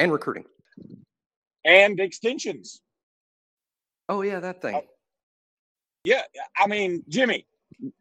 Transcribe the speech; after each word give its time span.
and 0.00 0.10
recruiting. 0.10 0.44
And 1.64 2.00
extensions. 2.00 2.80
Oh 4.08 4.22
yeah, 4.22 4.40
that 4.40 4.62
thing. 4.62 4.74
Uh, 4.74 4.80
yeah, 6.04 6.22
I 6.56 6.66
mean, 6.66 7.04
Jimmy, 7.08 7.46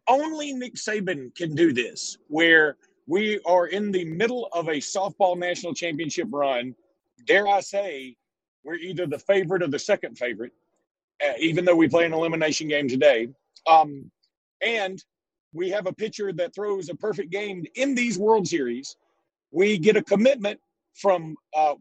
only 0.08 0.54
Nick 0.54 0.76
Saban 0.76 1.36
can 1.36 1.54
do 1.54 1.74
this. 1.74 2.18
Where 2.28 2.78
we 3.06 3.40
are 3.46 3.68
in 3.68 3.92
the 3.92 4.06
middle 4.06 4.48
of 4.54 4.70
a 4.70 4.76
softball 4.76 5.38
national 5.38 5.74
championship 5.74 6.28
run. 6.32 6.76
Dare 7.26 7.48
I 7.48 7.60
say, 7.60 8.16
we're 8.64 8.76
either 8.76 9.06
the 9.06 9.20
favorite 9.20 9.62
or 9.62 9.68
the 9.68 9.80
second 9.80 10.18
favorite, 10.18 10.54
uh, 11.24 11.34
even 11.40 11.66
though 11.66 11.76
we 11.76 11.90
play 11.90 12.06
an 12.06 12.14
elimination 12.14 12.70
game 12.70 12.88
today. 12.88 13.28
Um, 13.68 14.10
and 14.66 15.04
we 15.54 15.70
have 15.72 15.86
a 15.86 15.94
pitcher 15.94 16.32
that 16.34 16.56
throws 16.56 16.90
a 16.90 16.96
perfect 16.96 17.32
game 17.32 17.66
in 17.76 17.94
these 17.94 18.18
World 18.18 18.48
Series. 18.48 18.96
We 19.52 19.78
get 19.78 19.98
a 19.98 20.04
commitment 20.04 20.60
from 21.00 21.36
uh, 21.56 21.76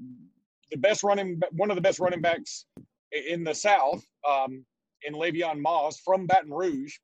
the 0.71 0.79
best 0.79 1.03
running, 1.03 1.41
one 1.53 1.71
of 1.71 1.77
the 1.77 1.83
best 1.83 1.99
running 1.99 2.21
backs 2.21 2.67
in 3.13 3.45
the 3.45 3.55
South, 3.55 4.05
um, 4.29 4.65
in 5.03 5.15
Le'Veon 5.15 5.61
Moss 5.61 6.01
from 6.01 6.27
Baton 6.27 6.53
Rouge, 6.53 6.95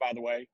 by 0.00 0.12
the 0.14 0.20
way, 0.20 0.46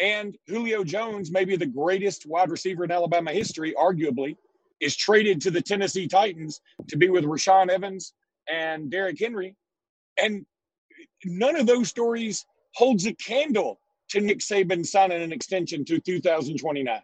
and 0.00 0.36
Julio 0.46 0.84
Jones, 0.84 1.30
maybe 1.30 1.56
the 1.56 1.66
greatest 1.66 2.26
wide 2.26 2.50
receiver 2.50 2.84
in 2.84 2.90
Alabama 2.90 3.32
history, 3.32 3.74
arguably, 3.76 4.36
is 4.80 4.96
traded 4.96 5.40
to 5.42 5.50
the 5.50 5.60
Tennessee 5.60 6.06
Titans 6.06 6.60
to 6.88 6.96
be 6.96 7.08
with 7.08 7.24
Rashaan 7.24 7.68
Evans 7.68 8.14
and 8.48 8.90
Derrick 8.90 9.18
Henry, 9.18 9.56
and 10.22 10.46
none 11.24 11.56
of 11.56 11.66
those 11.66 11.88
stories 11.88 12.46
holds 12.74 13.06
a 13.06 13.12
candle 13.14 13.80
to 14.10 14.20
Nick 14.20 14.38
Saban 14.38 14.86
signing 14.86 15.22
an 15.22 15.32
extension 15.32 15.84
to 15.86 16.00
2029. 16.00 17.00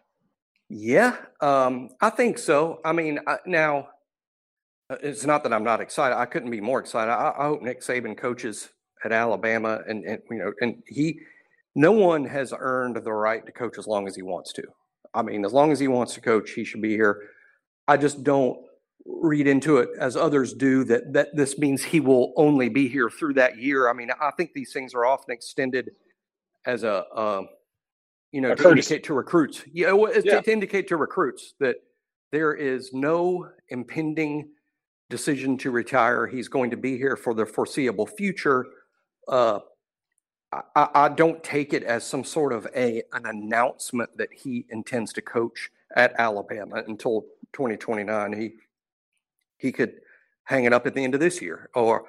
Yeah, 0.69 1.15
um, 1.41 1.89
I 2.01 2.09
think 2.09 2.37
so. 2.37 2.79
I 2.83 2.91
mean, 2.91 3.19
I, 3.27 3.37
now 3.45 3.89
uh, 4.89 4.97
it's 5.01 5.25
not 5.25 5.43
that 5.43 5.53
I'm 5.53 5.63
not 5.63 5.81
excited. 5.81 6.15
I 6.17 6.25
couldn't 6.25 6.51
be 6.51 6.61
more 6.61 6.79
excited. 6.79 7.11
I, 7.11 7.33
I 7.37 7.45
hope 7.45 7.61
Nick 7.61 7.81
Saban 7.81 8.17
coaches 8.17 8.69
at 9.03 9.11
Alabama, 9.11 9.81
and, 9.87 10.03
and 10.05 10.21
you 10.31 10.37
know, 10.39 10.53
and 10.61 10.81
he, 10.87 11.19
no 11.75 11.91
one 11.91 12.25
has 12.25 12.53
earned 12.57 12.95
the 12.95 13.13
right 13.13 13.45
to 13.45 13.51
coach 13.51 13.77
as 13.77 13.85
long 13.85 14.07
as 14.07 14.15
he 14.15 14.23
wants 14.23 14.53
to. 14.53 14.63
I 15.13 15.21
mean, 15.21 15.45
as 15.45 15.53
long 15.53 15.71
as 15.71 15.79
he 15.79 15.87
wants 15.87 16.15
to 16.15 16.21
coach, 16.21 16.51
he 16.51 16.65
should 16.65 16.81
be 16.81 16.91
here. 16.95 17.21
I 17.87 17.97
just 17.97 18.23
don't 18.23 18.57
read 19.05 19.45
into 19.47 19.77
it 19.77 19.89
as 19.99 20.15
others 20.17 20.53
do 20.53 20.83
that 20.85 21.13
that 21.13 21.35
this 21.35 21.59
means 21.59 21.83
he 21.83 21.99
will 21.99 22.33
only 22.37 22.69
be 22.69 22.87
here 22.87 23.09
through 23.09 23.35
that 23.35 23.57
year. 23.57 23.87
I 23.87 23.93
mean, 23.93 24.09
I 24.19 24.31
think 24.31 24.53
these 24.53 24.73
things 24.73 24.95
are 24.95 25.05
often 25.05 25.31
extended 25.31 25.91
as 26.65 26.83
a, 26.83 27.05
uh, 27.13 27.43
you 28.35 28.41
know, 28.41 28.53
to 28.53 28.69
indicate 28.69 29.05
to 29.05 29.13
recruits. 29.13 29.63
Yeah. 29.71 29.91
To, 29.91 30.41
to 30.41 30.51
indicate 30.51 30.89
to 30.89 30.97
recruits 30.97 31.53
that 31.61 31.77
there 32.33 32.53
is 32.53 32.91
no 32.91 33.49
impending 33.69 34.49
decision 35.09 35.57
to 35.59 35.71
retire. 35.71 36.27
He's 36.27 36.49
going 36.49 36.71
to 36.71 36.75
be 36.75 36.97
here 36.97 37.15
for 37.15 37.33
the 37.33 37.45
foreseeable 37.45 38.05
future. 38.05 38.65
Uh, 39.25 39.59
I, 40.51 40.89
I, 40.93 41.09
don't 41.09 41.41
take 41.45 41.73
it 41.73 41.83
as 41.83 42.05
some 42.05 42.25
sort 42.25 42.51
of 42.51 42.67
a 42.75 43.03
an 43.13 43.25
announcement 43.25 44.09
that 44.17 44.33
he 44.33 44.65
intends 44.69 45.13
to 45.13 45.21
coach 45.21 45.71
at 45.95 46.13
Alabama 46.19 46.83
until 46.87 47.21
2029. 47.53 48.33
He 48.33 48.55
he 49.57 49.71
could 49.71 49.93
hang 50.43 50.65
it 50.65 50.73
up 50.73 50.85
at 50.85 50.93
the 50.93 51.05
end 51.05 51.13
of 51.13 51.21
this 51.21 51.41
year, 51.41 51.69
or 51.73 52.03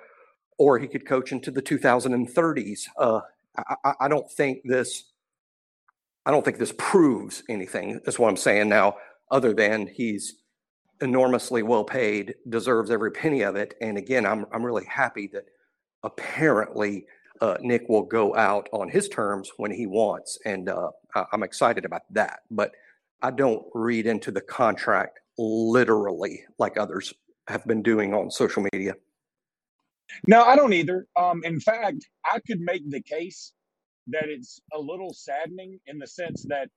or 0.58 0.80
he 0.80 0.88
could 0.88 1.06
coach 1.06 1.30
into 1.30 1.52
the 1.52 1.62
2030s. 1.62 2.88
Uh, 2.98 3.20
I, 3.84 3.94
I 4.00 4.08
don't 4.08 4.28
think 4.28 4.62
this. 4.64 5.04
I 6.26 6.32
don't 6.32 6.44
think 6.44 6.58
this 6.58 6.74
proves 6.76 7.44
anything. 7.48 8.00
That's 8.04 8.18
what 8.18 8.28
I'm 8.28 8.36
saying 8.36 8.68
now. 8.68 8.96
Other 9.30 9.54
than 9.54 9.86
he's 9.86 10.34
enormously 11.00 11.62
well 11.62 11.84
paid, 11.84 12.34
deserves 12.48 12.90
every 12.90 13.12
penny 13.12 13.42
of 13.42 13.56
it. 13.56 13.74
And 13.80 13.96
again, 13.96 14.26
I'm 14.26 14.44
I'm 14.52 14.66
really 14.66 14.84
happy 14.86 15.28
that 15.32 15.44
apparently 16.02 17.06
uh, 17.40 17.56
Nick 17.60 17.88
will 17.88 18.02
go 18.02 18.34
out 18.36 18.68
on 18.72 18.88
his 18.88 19.08
terms 19.08 19.50
when 19.56 19.70
he 19.70 19.86
wants, 19.86 20.38
and 20.44 20.68
uh, 20.68 20.90
I'm 21.32 21.42
excited 21.42 21.84
about 21.84 22.02
that. 22.12 22.40
But 22.50 22.72
I 23.22 23.30
don't 23.30 23.64
read 23.72 24.06
into 24.06 24.30
the 24.30 24.40
contract 24.40 25.20
literally 25.38 26.44
like 26.58 26.76
others 26.76 27.12
have 27.48 27.64
been 27.66 27.82
doing 27.82 28.14
on 28.14 28.30
social 28.30 28.66
media. 28.72 28.94
No, 30.26 30.42
I 30.42 30.56
don't 30.56 30.72
either. 30.72 31.06
Um, 31.16 31.42
in 31.44 31.60
fact, 31.60 32.06
I 32.24 32.40
could 32.46 32.60
make 32.60 32.88
the 32.90 33.02
case 33.02 33.52
that 34.08 34.28
it's 34.28 34.60
a 34.72 34.78
little 34.78 35.12
saddening 35.12 35.78
in 35.86 35.98
the 35.98 36.06
sense 36.06 36.44
that 36.48 36.68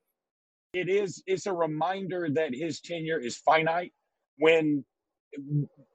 it 0.74 0.90
is 0.90 1.24
it's 1.26 1.48
a 1.48 1.54
reminder 1.54 2.30
that 2.34 2.54
his 2.54 2.80
tenure 2.80 3.20
is 3.20 3.38
finite 3.38 3.94
when 4.38 4.84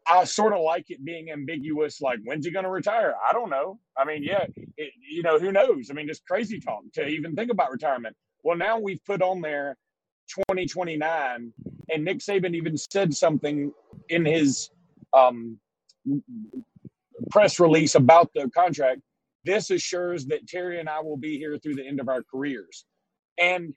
I 0.06 0.25
sort 0.25 0.53
of 0.53 0.61
like 0.61 0.91
it 0.91 1.05
being 1.05 1.31
ambiguous. 1.31 2.00
Like, 2.00 2.21
when's 2.25 2.47
he 2.47 2.53
going 2.53 2.65
to 2.65 2.71
retire? 2.71 3.15
I 3.27 3.33
don't 3.33 3.50
know. 3.50 3.78
I 3.97 4.05
mean, 4.05 4.23
yeah, 4.23 4.44
it, 4.77 4.93
you 5.11 5.23
know, 5.23 5.39
who 5.39 5.50
knows? 5.50 5.91
I 5.91 5.94
mean, 5.94 6.06
just 6.06 6.27
crazy 6.27 6.61
talk 6.61 6.83
to 6.94 7.06
even 7.06 7.34
think 7.34 7.50
about 7.50 7.71
retirement. 7.71 8.17
Well, 8.43 8.56
now 8.56 8.78
we've 8.78 9.05
put 9.05 9.23
on 9.23 9.41
there 9.41 9.77
2029, 10.28 11.53
and 11.91 12.05
Nick 12.05 12.19
Saban 12.19 12.55
even 12.55 12.77
said 12.77 13.15
something 13.15 13.73
in 14.09 14.25
his 14.25 14.71
um, 15.15 15.59
press 17.31 17.59
release 17.59 17.94
about 17.94 18.31
the 18.34 18.50
contract. 18.55 19.00
This 19.44 19.71
assures 19.71 20.27
that 20.27 20.47
Terry 20.47 20.81
and 20.81 20.88
I 20.88 21.00
will 21.00 21.16
be 21.16 21.38
here 21.38 21.59
through 21.59 21.75
the 21.75 21.87
end 21.87 22.00
of 22.00 22.09
our 22.09 22.22
careers. 22.22 22.84
And 23.38 23.75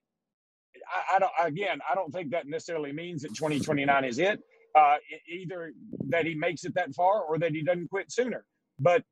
I, 0.87 1.15
I 1.15 1.19
don't, 1.19 1.31
again, 1.41 1.79
I 1.89 1.95
don't 1.95 2.11
think 2.11 2.31
that 2.31 2.47
necessarily 2.47 2.93
means 2.93 3.23
that 3.23 3.35
2029 3.35 4.05
is 4.05 4.19
it 4.19 4.39
uh, 4.77 4.97
either 5.27 5.73
that 6.09 6.25
he 6.25 6.35
makes 6.35 6.63
it 6.63 6.75
that 6.75 6.93
far 6.93 7.21
or 7.23 7.39
that 7.39 7.51
he 7.51 7.63
doesn't 7.63 7.89
quit 7.89 8.11
sooner. 8.11 8.45
But 8.79 9.03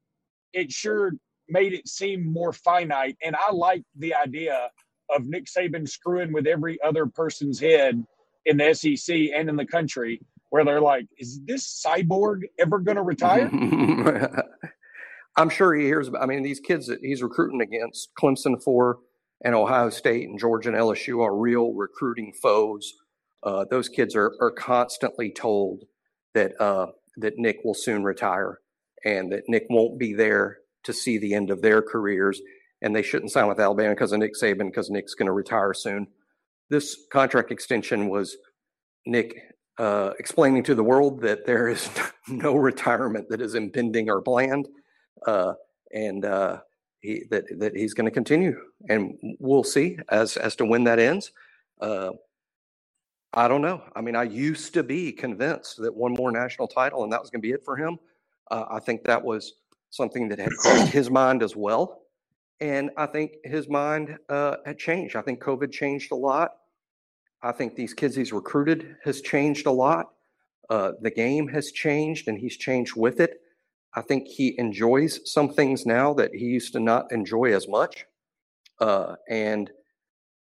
it 0.53 0.71
sure 0.71 1.13
made 1.49 1.73
it 1.73 1.87
seem 1.87 2.31
more 2.31 2.53
finite. 2.53 3.17
And 3.23 3.35
I 3.35 3.51
like 3.51 3.83
the 3.97 4.15
idea 4.15 4.69
of 5.15 5.25
Nick 5.25 5.45
Saban 5.45 5.87
screwing 5.87 6.33
with 6.33 6.47
every 6.47 6.77
other 6.83 7.05
person's 7.05 7.59
head 7.59 8.03
in 8.45 8.57
the 8.57 8.73
SEC 8.73 9.15
and 9.35 9.49
in 9.49 9.55
the 9.55 9.65
country, 9.65 10.21
where 10.49 10.63
they're 10.63 10.81
like, 10.81 11.07
is 11.17 11.41
this 11.45 11.83
cyborg 11.85 12.41
ever 12.59 12.79
going 12.79 12.97
to 12.97 13.03
retire? 13.03 13.49
I'm 15.37 15.49
sure 15.49 15.73
he 15.73 15.85
hears 15.85 16.07
about, 16.07 16.23
I 16.23 16.25
mean, 16.25 16.43
these 16.43 16.59
kids 16.59 16.87
that 16.87 16.99
he's 17.01 17.21
recruiting 17.21 17.61
against, 17.61 18.09
Clemson 18.19 18.61
for 18.63 18.99
and 19.43 19.53
Ohio 19.53 19.89
State 19.89 20.29
and 20.29 20.39
Georgia 20.39 20.69
and 20.69 20.77
LSU 20.77 21.21
are 21.23 21.35
real 21.35 21.73
recruiting 21.73 22.31
foes 22.41 22.93
uh, 23.45 23.63
those 23.69 23.87
kids 23.87 24.15
are, 24.15 24.33
are 24.41 24.51
constantly 24.51 25.31
told 25.31 25.83
that 26.33 26.59
uh, 26.59 26.87
that 27.17 27.37
Nick 27.37 27.59
will 27.63 27.75
soon 27.75 28.03
retire 28.03 28.59
and 29.05 29.31
that 29.31 29.43
Nick 29.47 29.67
won't 29.69 29.99
be 29.99 30.13
there 30.13 30.57
to 30.83 30.91
see 30.91 31.17
the 31.17 31.35
end 31.35 31.51
of 31.51 31.61
their 31.61 31.81
careers, 31.81 32.41
and 32.81 32.95
they 32.95 33.03
shouldn't 33.03 33.31
sign 33.31 33.47
with 33.47 33.59
Alabama 33.59 33.93
because 33.93 34.11
of 34.11 34.19
Nick 34.19 34.33
Saban 34.33 34.65
because 34.65 34.89
Nick's 34.89 35.13
going 35.13 35.27
to 35.27 35.31
retire 35.31 35.73
soon. 35.73 36.07
This 36.69 36.97
contract 37.11 37.51
extension 37.51 38.09
was 38.09 38.35
Nick 39.05 39.35
uh, 39.77 40.11
explaining 40.17 40.63
to 40.63 40.75
the 40.75 40.83
world 40.83 41.21
that 41.21 41.45
there 41.45 41.67
is 41.67 41.87
no 42.27 42.55
retirement 42.55 43.29
that 43.29 43.41
is 43.41 43.53
impending 43.53 44.09
or 44.09 44.21
planned, 44.21 44.67
uh, 45.25 45.53
and 45.93 46.25
uh, 46.25 46.59
he, 46.99 47.23
that 47.29 47.45
that 47.59 47.75
he's 47.75 47.93
going 47.93 48.05
to 48.05 48.11
continue, 48.11 48.55
and 48.89 49.17
we'll 49.39 49.63
see 49.63 49.97
as 50.09 50.37
as 50.37 50.55
to 50.57 50.65
when 50.65 50.83
that 50.85 50.99
ends. 50.99 51.31
Uh, 51.81 52.11
I 53.35 53.49
don't 53.49 53.61
know. 53.61 53.83
I 53.93 53.99
mean, 54.01 54.15
I 54.15 54.23
used 54.23 54.73
to 54.75 54.83
be 54.83 55.11
convinced 55.11 55.77
that 55.81 55.93
one 55.93 56.13
more 56.13 56.31
national 56.31 56.69
title 56.69 57.03
and 57.03 57.11
that 57.11 57.19
was 57.19 57.29
going 57.29 57.41
to 57.41 57.47
be 57.47 57.51
it 57.51 57.65
for 57.65 57.75
him. 57.75 57.99
Uh, 58.49 58.63
I 58.71 58.79
think 58.79 59.03
that 59.03 59.23
was 59.23 59.55
something 59.89 60.29
that 60.29 60.39
had 60.39 60.51
crossed 60.51 60.93
his 60.93 61.09
mind 61.09 61.43
as 61.43 61.53
well. 61.53 62.03
And 62.61 62.91
I 62.95 63.05
think 63.05 63.33
his 63.43 63.67
mind 63.67 64.17
uh, 64.29 64.57
had 64.65 64.77
changed. 64.77 65.17
I 65.17 65.21
think 65.21 65.41
COVID 65.41 65.71
changed 65.73 66.13
a 66.13 66.15
lot. 66.15 66.51
I 67.41 67.51
think 67.51 67.75
these 67.75 67.93
kids 67.93 68.15
he's 68.15 68.31
recruited 68.31 68.95
has 69.03 69.21
changed 69.21 69.65
a 69.67 69.71
lot. 69.71 70.11
Uh, 70.69 70.93
the 71.01 71.11
game 71.11 71.49
has 71.49 71.71
changed 71.73 72.29
and 72.29 72.39
he's 72.39 72.55
changed 72.55 72.95
with 72.95 73.19
it. 73.19 73.41
I 73.95 74.01
think 74.01 74.27
he 74.27 74.57
enjoys 74.59 75.19
some 75.31 75.49
things 75.49 75.85
now 75.85 76.13
that 76.15 76.33
he 76.33 76.45
used 76.45 76.73
to 76.73 76.79
not 76.79 77.11
enjoy 77.11 77.53
as 77.55 77.67
much. 77.67 78.05
Uh, 78.79 79.15
and 79.29 79.71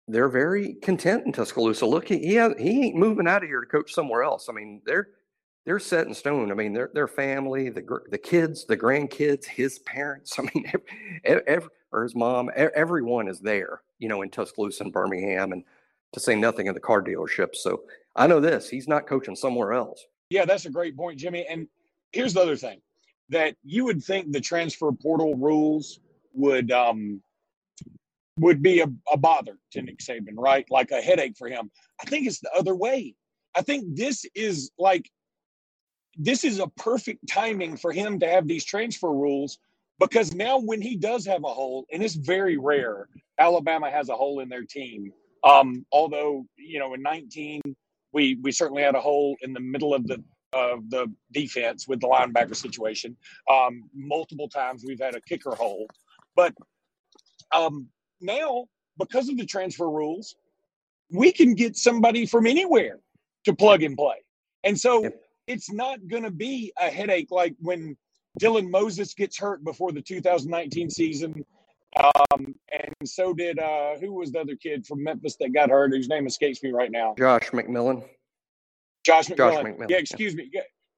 they're 0.08 0.30
very 0.30 0.76
content 0.76 1.26
in 1.26 1.32
Tuscaloosa. 1.32 1.86
Look, 1.86 2.08
he 2.08 2.20
he, 2.20 2.36
has, 2.36 2.54
he 2.60 2.86
ain't 2.86 2.96
moving 2.96 3.28
out 3.28 3.44
of 3.44 3.50
here 3.50 3.62
to 3.62 3.68
coach 3.68 3.94
somewhere 3.94 4.24
else. 4.24 4.48
I 4.50 4.54
mean, 4.54 4.82
they're 4.86 5.08
they're 5.66 5.80
set 5.80 6.08
in 6.08 6.14
stone. 6.14 6.52
I 6.52 6.54
mean, 6.54 6.74
their 6.74 6.92
their 6.94 7.08
family, 7.08 7.70
the 7.70 7.84
the 8.10 8.18
kids, 8.18 8.66
the 8.66 8.78
grandkids, 8.78 9.46
his 9.46 9.80
parents. 9.80 10.36
I 10.40 10.44
mean, 10.44 10.72
every, 11.24 11.48
every, 11.48 11.70
or 11.92 12.04
his 12.04 12.16
mom, 12.16 12.50
everyone 12.56 13.28
is 13.28 13.40
there. 13.40 13.82
You 14.00 14.08
know, 14.08 14.22
in 14.22 14.30
Tuscaloosa 14.30 14.84
and 14.84 14.94
Birmingham, 14.94 15.52
and 15.52 15.64
to 16.14 16.20
say 16.20 16.36
nothing 16.36 16.68
of 16.68 16.76
the 16.76 16.82
car 16.82 17.02
dealerships. 17.02 17.58
So 17.58 17.84
I 18.16 18.28
know 18.28 18.40
this: 18.40 18.70
he's 18.70 18.88
not 18.88 19.08
coaching 19.08 19.36
somewhere 19.36 19.74
else. 19.74 20.06
Yeah, 20.30 20.46
that's 20.46 20.66
a 20.66 20.70
great 20.70 20.96
point, 20.96 21.20
Jimmy. 21.20 21.46
And 21.50 21.68
here's 22.12 22.34
the 22.34 22.42
other 22.42 22.56
thing 22.56 22.82
that 23.32 23.56
you 23.64 23.86
would 23.86 24.04
think 24.04 24.32
the 24.32 24.42
transfer 24.42 24.92
portal 24.92 25.36
rules 25.36 26.00
would 26.34 26.72
um, 26.72 27.22
would 28.38 28.62
be 28.62 28.82
a, 28.82 28.88
a 29.12 29.18
bother 29.18 29.58
to 29.72 29.82
Nick 29.82 30.00
Saban, 30.00 30.36
right? 30.36 30.66
Like 30.70 30.92
a 30.92 31.02
headache 31.02 31.38
for 31.38 31.48
him. 31.48 31.72
I 32.02 32.06
think 32.06 32.28
it's 32.28 32.40
the 32.40 32.52
other 32.58 32.76
way. 32.76 33.16
I 33.56 33.62
think 33.62 33.96
this 33.96 34.26
is 34.36 34.72
like 34.78 35.10
this 36.18 36.44
is 36.44 36.60
a 36.60 36.68
perfect 36.68 37.28
timing 37.28 37.78
for 37.78 37.92
him 37.92 38.20
to 38.20 38.28
have 38.28 38.48
these 38.48 38.66
transfer 38.66 39.12
rules 39.12 39.60
because 40.00 40.34
now 40.34 40.60
when 40.60 40.82
he 40.82 40.96
does 40.98 41.26
have 41.26 41.44
a 41.44 41.54
hole, 41.54 41.86
and 41.92 42.04
it's 42.04 42.16
very 42.16 42.58
rare, 42.58 43.08
Alabama 43.40 43.90
has 43.90 44.10
a 44.10 44.16
hole 44.16 44.40
in 44.40 44.50
their 44.50 44.66
team. 44.66 45.12
Um, 45.44 45.86
although 45.92 46.46
you 46.58 46.80
know 46.80 46.94
in 46.94 47.02
19 47.02 47.62
we 48.14 48.38
we 48.42 48.52
certainly 48.52 48.84
had 48.84 48.96
a 48.96 49.02
hole 49.02 49.38
in 49.42 49.54
the 49.54 49.60
middle 49.60 49.94
of 49.94 50.06
the 50.08 50.24
of 50.54 50.90
the 50.90 51.12
defense 51.32 51.88
with 51.88 52.02
the 52.02 52.08
linebacker 52.08 52.56
situation. 52.56 53.16
Um, 53.50 53.90
multiple 53.94 54.50
times 54.50 54.84
we've 54.86 55.00
had 55.00 55.16
a 55.16 55.22
kicker 55.22 55.56
hole, 55.56 55.88
but 56.36 56.54
um, 57.54 57.88
now 58.20 58.66
because 58.98 59.30
of 59.30 59.38
the 59.38 59.46
transfer 59.46 59.90
rules, 59.90 60.36
we 61.10 61.32
can 61.32 61.56
get 61.56 61.76
somebody 61.76 62.26
from 62.26 62.48
anywhere 62.48 63.00
to 63.46 63.54
plug 63.54 63.84
and 63.84 63.98
play, 63.98 64.18
and 64.64 64.80
so 64.80 65.10
it's 65.48 65.72
not 65.72 66.08
going 66.08 66.24
to 66.24 66.32
be 66.32 66.72
a 66.80 66.90
headache 66.90 67.32
like 67.32 67.56
when 67.60 67.98
Dylan 68.40 68.70
Moses 68.70 69.14
gets 69.14 69.38
hurt 69.38 69.64
before 69.64 69.92
the 69.92 70.02
2019 70.02 70.90
season. 70.90 71.46
Um, 72.00 72.56
and 72.72 72.96
so 73.04 73.34
did 73.34 73.60
uh, 73.60 73.96
who 74.00 74.14
was 74.14 74.32
the 74.32 74.40
other 74.40 74.56
kid 74.56 74.88
from 74.88 75.04
Memphis 75.04 75.36
that 75.42 75.54
got 75.54 75.70
hurt, 75.70 75.92
whose 75.92 76.08
name 76.08 76.26
escapes 76.26 76.64
me 76.64 76.72
right 76.72 76.92
now? 76.92 77.16
Josh 77.18 77.50
McMillon. 77.50 78.04
Josh 79.04 79.28
McMillon. 79.28 79.38
Josh 79.38 79.64
McMillon. 79.66 79.90
Yeah, 79.90 79.98
excuse 79.98 80.36
me, 80.36 80.50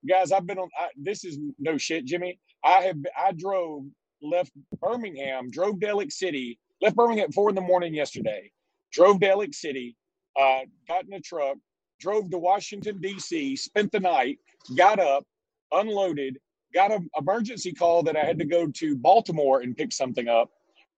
guys. 0.08 0.32
I've 0.32 0.46
been 0.46 0.58
on. 0.58 0.68
I, 0.78 0.88
this 0.96 1.24
is 1.24 1.38
no 1.58 1.78
shit, 1.78 2.04
Jimmy. 2.04 2.38
I 2.64 2.82
have. 2.82 2.96
I 3.18 3.32
drove, 3.32 3.84
left 4.22 4.52
Birmingham, 4.80 5.50
drove 5.50 5.76
Delek 5.76 6.12
City, 6.12 6.58
left 6.80 6.96
Birmingham 6.96 7.26
at 7.26 7.34
four 7.34 7.48
in 7.48 7.54
the 7.54 7.60
morning 7.60 7.94
yesterday. 7.94 8.50
Drove 8.92 9.18
Delek 9.18 9.54
City, 9.54 9.96
uh, 10.40 10.60
got 10.88 11.04
in 11.06 11.14
a 11.14 11.20
truck, 11.20 11.56
drove 12.00 12.30
to 12.30 12.38
Washington 12.38 13.00
D.C., 13.00 13.56
spent 13.56 13.90
the 13.92 14.00
night, 14.00 14.38
got 14.76 15.00
up, 15.00 15.24
unloaded, 15.72 16.38
got 16.74 16.92
an 16.92 17.08
emergency 17.18 17.72
call 17.72 18.02
that 18.04 18.16
I 18.16 18.24
had 18.24 18.38
to 18.38 18.44
go 18.44 18.68
to 18.68 18.96
Baltimore 18.96 19.60
and 19.60 19.76
pick 19.76 19.92
something 19.92 20.28
up. 20.28 20.50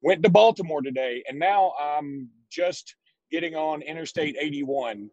Went 0.02 0.22
to 0.24 0.30
Baltimore 0.30 0.82
today, 0.82 1.22
and 1.28 1.38
now 1.38 1.72
I'm 1.80 2.28
just 2.50 2.94
getting 3.30 3.54
on 3.54 3.82
Interstate 3.82 4.36
81 4.38 5.10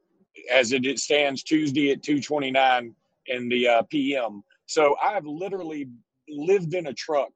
as 0.51 0.71
it 0.71 0.99
stands 0.99 1.43
Tuesday 1.43 1.91
at 1.91 2.01
2:29 2.01 2.93
in 3.27 3.49
the 3.49 3.67
uh, 3.67 3.81
p.m. 3.83 4.43
So 4.65 4.95
I've 5.03 5.25
literally 5.25 5.89
lived 6.29 6.73
in 6.73 6.87
a 6.87 6.93
truck 6.93 7.29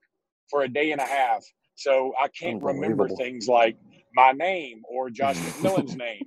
for 0.49 0.63
a 0.63 0.67
day 0.67 0.91
and 0.91 1.01
a 1.01 1.05
half, 1.05 1.43
so 1.75 2.13
I 2.21 2.27
can't 2.29 2.61
remember 2.61 3.07
things 3.09 3.47
like 3.47 3.77
my 4.13 4.31
name 4.31 4.81
or 4.89 5.09
Josh 5.09 5.35
McMillon's 5.35 5.95
name, 5.97 6.25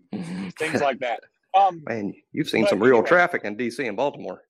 things 0.59 0.81
like 0.81 1.01
that. 1.01 1.21
Um, 1.55 1.83
Man, 1.87 2.15
you've 2.33 2.49
seen 2.49 2.67
some 2.67 2.81
real 2.81 2.97
anyway, 2.97 3.09
traffic 3.09 3.45
in 3.45 3.57
D.C. 3.57 3.87
and 3.87 3.97
Baltimore. 3.97 4.43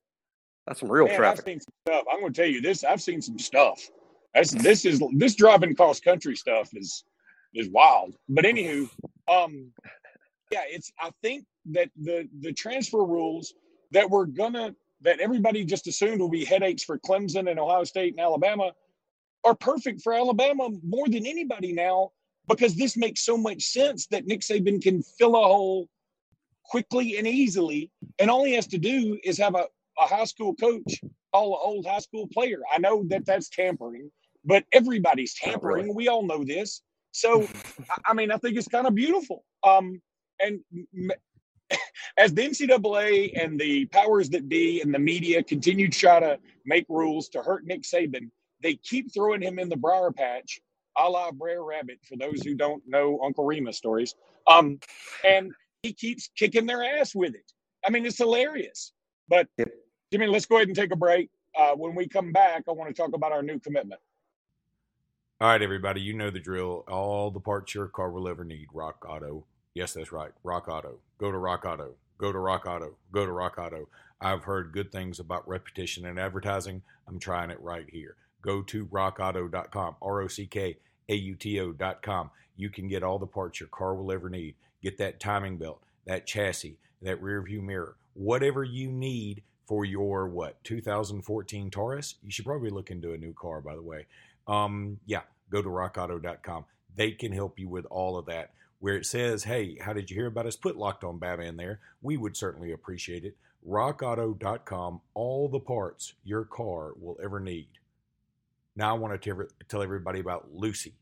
That's 0.66 0.80
some 0.80 0.90
real 0.90 1.06
man, 1.06 1.16
traffic. 1.16 1.40
I've 1.40 1.44
seen 1.44 1.60
some 1.60 1.72
stuff. 1.86 2.04
I'm 2.12 2.20
going 2.20 2.32
to 2.32 2.40
tell 2.42 2.50
you 2.50 2.60
this. 2.60 2.84
I've 2.84 3.00
seen 3.00 3.22
some 3.22 3.38
stuff. 3.38 3.80
That's 4.34 4.52
this 4.52 4.84
is 4.84 5.02
this 5.16 5.34
driving 5.34 5.74
cross 5.74 6.00
country 6.00 6.36
stuff 6.36 6.68
is 6.74 7.04
is 7.54 7.68
wild. 7.70 8.14
But 8.28 8.44
anywho, 8.44 8.88
um, 9.28 9.72
yeah, 10.52 10.62
it's. 10.68 10.92
I 11.00 11.10
think 11.22 11.44
that 11.66 11.90
the 12.00 12.28
the 12.40 12.52
transfer 12.52 13.04
rules 13.04 13.54
that 13.92 14.08
we're 14.08 14.26
gonna 14.26 14.74
that 15.02 15.20
everybody 15.20 15.64
just 15.64 15.86
assumed 15.86 16.20
will 16.20 16.28
be 16.28 16.44
headaches 16.44 16.84
for 16.84 16.98
Clemson 16.98 17.50
and 17.50 17.58
Ohio 17.58 17.84
State 17.84 18.12
and 18.12 18.20
Alabama 18.20 18.72
are 19.44 19.54
perfect 19.54 20.02
for 20.02 20.12
Alabama 20.12 20.68
more 20.84 21.08
than 21.08 21.26
anybody 21.26 21.72
now 21.72 22.10
because 22.48 22.76
this 22.76 22.96
makes 22.96 23.24
so 23.24 23.36
much 23.36 23.62
sense 23.62 24.06
that 24.08 24.26
Nick 24.26 24.40
Saban 24.40 24.82
can 24.82 25.02
fill 25.02 25.36
a 25.36 25.42
hole 25.42 25.88
quickly 26.64 27.16
and 27.16 27.26
easily, 27.26 27.90
and 28.18 28.30
all 28.30 28.44
he 28.44 28.54
has 28.54 28.66
to 28.68 28.78
do 28.78 29.18
is 29.24 29.38
have 29.38 29.54
a, 29.54 29.66
a 29.98 30.06
high 30.06 30.24
school 30.24 30.54
coach 30.54 31.00
call 31.32 31.54
an 31.54 31.60
old 31.62 31.86
high 31.86 31.98
school 31.98 32.26
player. 32.28 32.60
I 32.72 32.78
know 32.78 33.04
that 33.08 33.26
that's 33.26 33.48
tampering, 33.48 34.10
but 34.44 34.64
everybody's 34.72 35.34
tampering. 35.34 35.86
Really. 35.86 35.96
We 35.96 36.08
all 36.08 36.24
know 36.24 36.44
this. 36.44 36.82
So, 37.12 37.46
I 38.06 38.14
mean, 38.14 38.30
I 38.30 38.36
think 38.36 38.56
it's 38.56 38.68
kind 38.68 38.86
of 38.86 38.94
beautiful. 38.94 39.44
Um, 39.64 40.00
and 40.40 40.60
as 42.16 42.34
the 42.34 42.42
NCAA 42.42 43.42
and 43.42 43.58
the 43.58 43.86
powers 43.86 44.30
that 44.30 44.48
be 44.48 44.80
and 44.80 44.92
the 44.92 44.98
media 44.98 45.42
continue 45.42 45.88
to 45.88 45.98
try 45.98 46.20
to 46.20 46.38
make 46.64 46.86
rules 46.88 47.28
to 47.30 47.42
hurt 47.42 47.64
Nick 47.64 47.82
Saban, 47.82 48.30
they 48.62 48.74
keep 48.74 49.12
throwing 49.12 49.40
him 49.40 49.58
in 49.58 49.68
the 49.68 49.76
briar 49.76 50.10
patch, 50.10 50.60
a 50.98 51.08
la 51.08 51.30
Brer 51.30 51.62
Rabbit, 51.62 51.98
for 52.02 52.16
those 52.16 52.42
who 52.42 52.54
don't 52.54 52.82
know 52.86 53.20
Uncle 53.24 53.44
Remus 53.44 53.76
stories. 53.76 54.14
Um, 54.46 54.80
and 55.26 55.52
he 55.82 55.92
keeps 55.92 56.28
kicking 56.36 56.66
their 56.66 56.82
ass 56.82 57.14
with 57.14 57.34
it. 57.34 57.52
I 57.86 57.90
mean, 57.90 58.04
it's 58.06 58.18
hilarious. 58.18 58.92
But. 59.28 59.48
Jimmy, 60.12 60.26
let's 60.26 60.44
go 60.44 60.56
ahead 60.56 60.66
and 60.66 60.76
take 60.76 60.92
a 60.92 60.96
break. 60.96 61.30
Uh, 61.56 61.70
when 61.76 61.94
we 61.94 62.08
come 62.08 62.32
back, 62.32 62.64
I 62.68 62.72
want 62.72 62.94
to 62.94 63.00
talk 63.00 63.14
about 63.14 63.30
our 63.30 63.44
new 63.44 63.60
commitment. 63.60 64.00
All 65.40 65.46
right, 65.46 65.62
everybody, 65.62 66.00
you 66.00 66.14
know 66.14 66.30
the 66.30 66.40
drill. 66.40 66.84
All 66.88 67.30
the 67.30 67.38
parts 67.38 67.76
your 67.76 67.86
car 67.86 68.10
will 68.10 68.26
ever 68.26 68.44
need. 68.44 68.66
Rock 68.74 69.06
Auto 69.08 69.46
Yes, 69.74 69.92
that's 69.92 70.12
right. 70.12 70.32
Rock 70.42 70.68
Auto. 70.68 70.98
Go 71.20 71.30
to 71.30 71.36
Rock 71.36 71.66
Auto. 71.66 71.96
Go 72.16 72.32
to 72.32 72.38
Rock 72.38 72.64
Auto. 72.64 72.96
Go 73.12 73.26
to 73.26 73.32
Rock 73.32 73.58
Auto. 73.58 73.88
I've 74.22 74.44
heard 74.44 74.72
good 74.72 74.90
things 74.90 75.20
about 75.20 75.46
repetition 75.46 76.06
and 76.06 76.18
advertising. 76.18 76.80
I'm 77.06 77.18
trying 77.18 77.50
it 77.50 77.60
right 77.60 77.84
here. 77.92 78.16
Go 78.40 78.62
to 78.62 78.86
rockauto.com, 78.86 79.96
R 80.00 80.22
O 80.22 80.28
C 80.28 80.46
K 80.46 80.78
A 81.10 81.14
U 81.14 81.34
T 81.34 81.60
O.com. 81.60 82.30
You 82.56 82.70
can 82.70 82.88
get 82.88 83.02
all 83.02 83.18
the 83.18 83.26
parts 83.26 83.60
your 83.60 83.68
car 83.68 83.94
will 83.94 84.10
ever 84.10 84.30
need. 84.30 84.54
Get 84.82 84.96
that 84.96 85.20
timing 85.20 85.58
belt, 85.58 85.82
that 86.06 86.26
chassis, 86.26 86.78
that 87.02 87.20
rear 87.20 87.42
view 87.42 87.60
mirror, 87.60 87.96
whatever 88.14 88.64
you 88.64 88.90
need 88.90 89.42
for 89.66 89.84
your 89.84 90.26
what 90.26 90.64
2014 90.64 91.70
Taurus. 91.70 92.14
You 92.24 92.30
should 92.30 92.46
probably 92.46 92.70
look 92.70 92.90
into 92.90 93.12
a 93.12 93.18
new 93.18 93.34
car, 93.34 93.60
by 93.60 93.74
the 93.74 93.82
way. 93.82 94.06
Um, 94.48 94.98
yeah, 95.04 95.22
go 95.50 95.60
to 95.60 95.68
rockauto.com. 95.68 96.64
They 96.96 97.10
can 97.12 97.30
help 97.30 97.58
you 97.58 97.68
with 97.68 97.84
all 97.90 98.16
of 98.16 98.24
that 98.26 98.52
where 98.80 98.96
it 98.96 99.06
says, 99.06 99.44
Hey, 99.44 99.78
how 99.80 99.92
did 99.92 100.10
you 100.10 100.16
hear 100.16 100.26
about 100.26 100.46
us? 100.46 100.56
Put 100.56 100.76
Locked 100.76 101.04
On 101.04 101.20
Bama 101.20 101.46
in 101.46 101.56
there. 101.56 101.80
We 102.02 102.16
would 102.16 102.36
certainly 102.36 102.72
appreciate 102.72 103.24
it. 103.24 103.36
RockAuto.com, 103.68 105.00
all 105.14 105.48
the 105.48 105.60
parts 105.60 106.14
your 106.24 106.44
car 106.44 106.92
will 106.98 107.18
ever 107.22 107.38
need. 107.38 107.68
Now 108.74 108.94
I 108.94 108.98
want 108.98 109.20
to 109.20 109.48
tell 109.68 109.82
everybody 109.82 110.20
about 110.20 110.48
Lucy. 110.54 110.94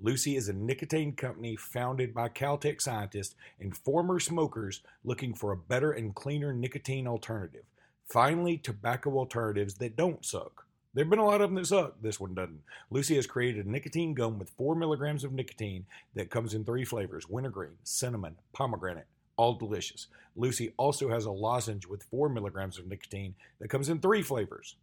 Lucy 0.00 0.36
is 0.36 0.48
a 0.48 0.52
nicotine 0.52 1.12
company 1.12 1.56
founded 1.56 2.12
by 2.12 2.28
Caltech 2.28 2.80
scientists 2.80 3.36
and 3.60 3.76
former 3.76 4.18
smokers 4.18 4.82
looking 5.04 5.32
for 5.32 5.52
a 5.52 5.56
better 5.56 5.92
and 5.92 6.14
cleaner 6.14 6.52
nicotine 6.52 7.06
alternative. 7.06 7.64
Finally, 8.08 8.58
tobacco 8.58 9.16
alternatives 9.16 9.74
that 9.74 9.96
don't 9.96 10.24
suck. 10.24 10.66
There 10.94 11.04
have 11.04 11.10
been 11.10 11.18
a 11.18 11.24
lot 11.24 11.40
of 11.40 11.48
them 11.48 11.54
that 11.54 11.66
suck. 11.66 11.94
This 12.02 12.20
one 12.20 12.34
doesn't. 12.34 12.60
Lucy 12.90 13.14
has 13.16 13.26
created 13.26 13.64
a 13.64 13.70
nicotine 13.70 14.12
gum 14.12 14.38
with 14.38 14.50
4 14.50 14.74
milligrams 14.74 15.24
of 15.24 15.32
nicotine 15.32 15.86
that 16.14 16.30
comes 16.30 16.52
in 16.52 16.64
three 16.64 16.84
flavors 16.84 17.28
wintergreen, 17.28 17.78
cinnamon, 17.82 18.36
pomegranate. 18.52 19.06
All 19.36 19.54
delicious. 19.54 20.08
Lucy 20.36 20.74
also 20.76 21.08
has 21.08 21.24
a 21.24 21.30
lozenge 21.30 21.86
with 21.86 22.02
4 22.04 22.28
milligrams 22.28 22.78
of 22.78 22.86
nicotine 22.86 23.34
that 23.58 23.68
comes 23.68 23.88
in 23.88 24.00
three 24.00 24.22
flavors 24.22 24.76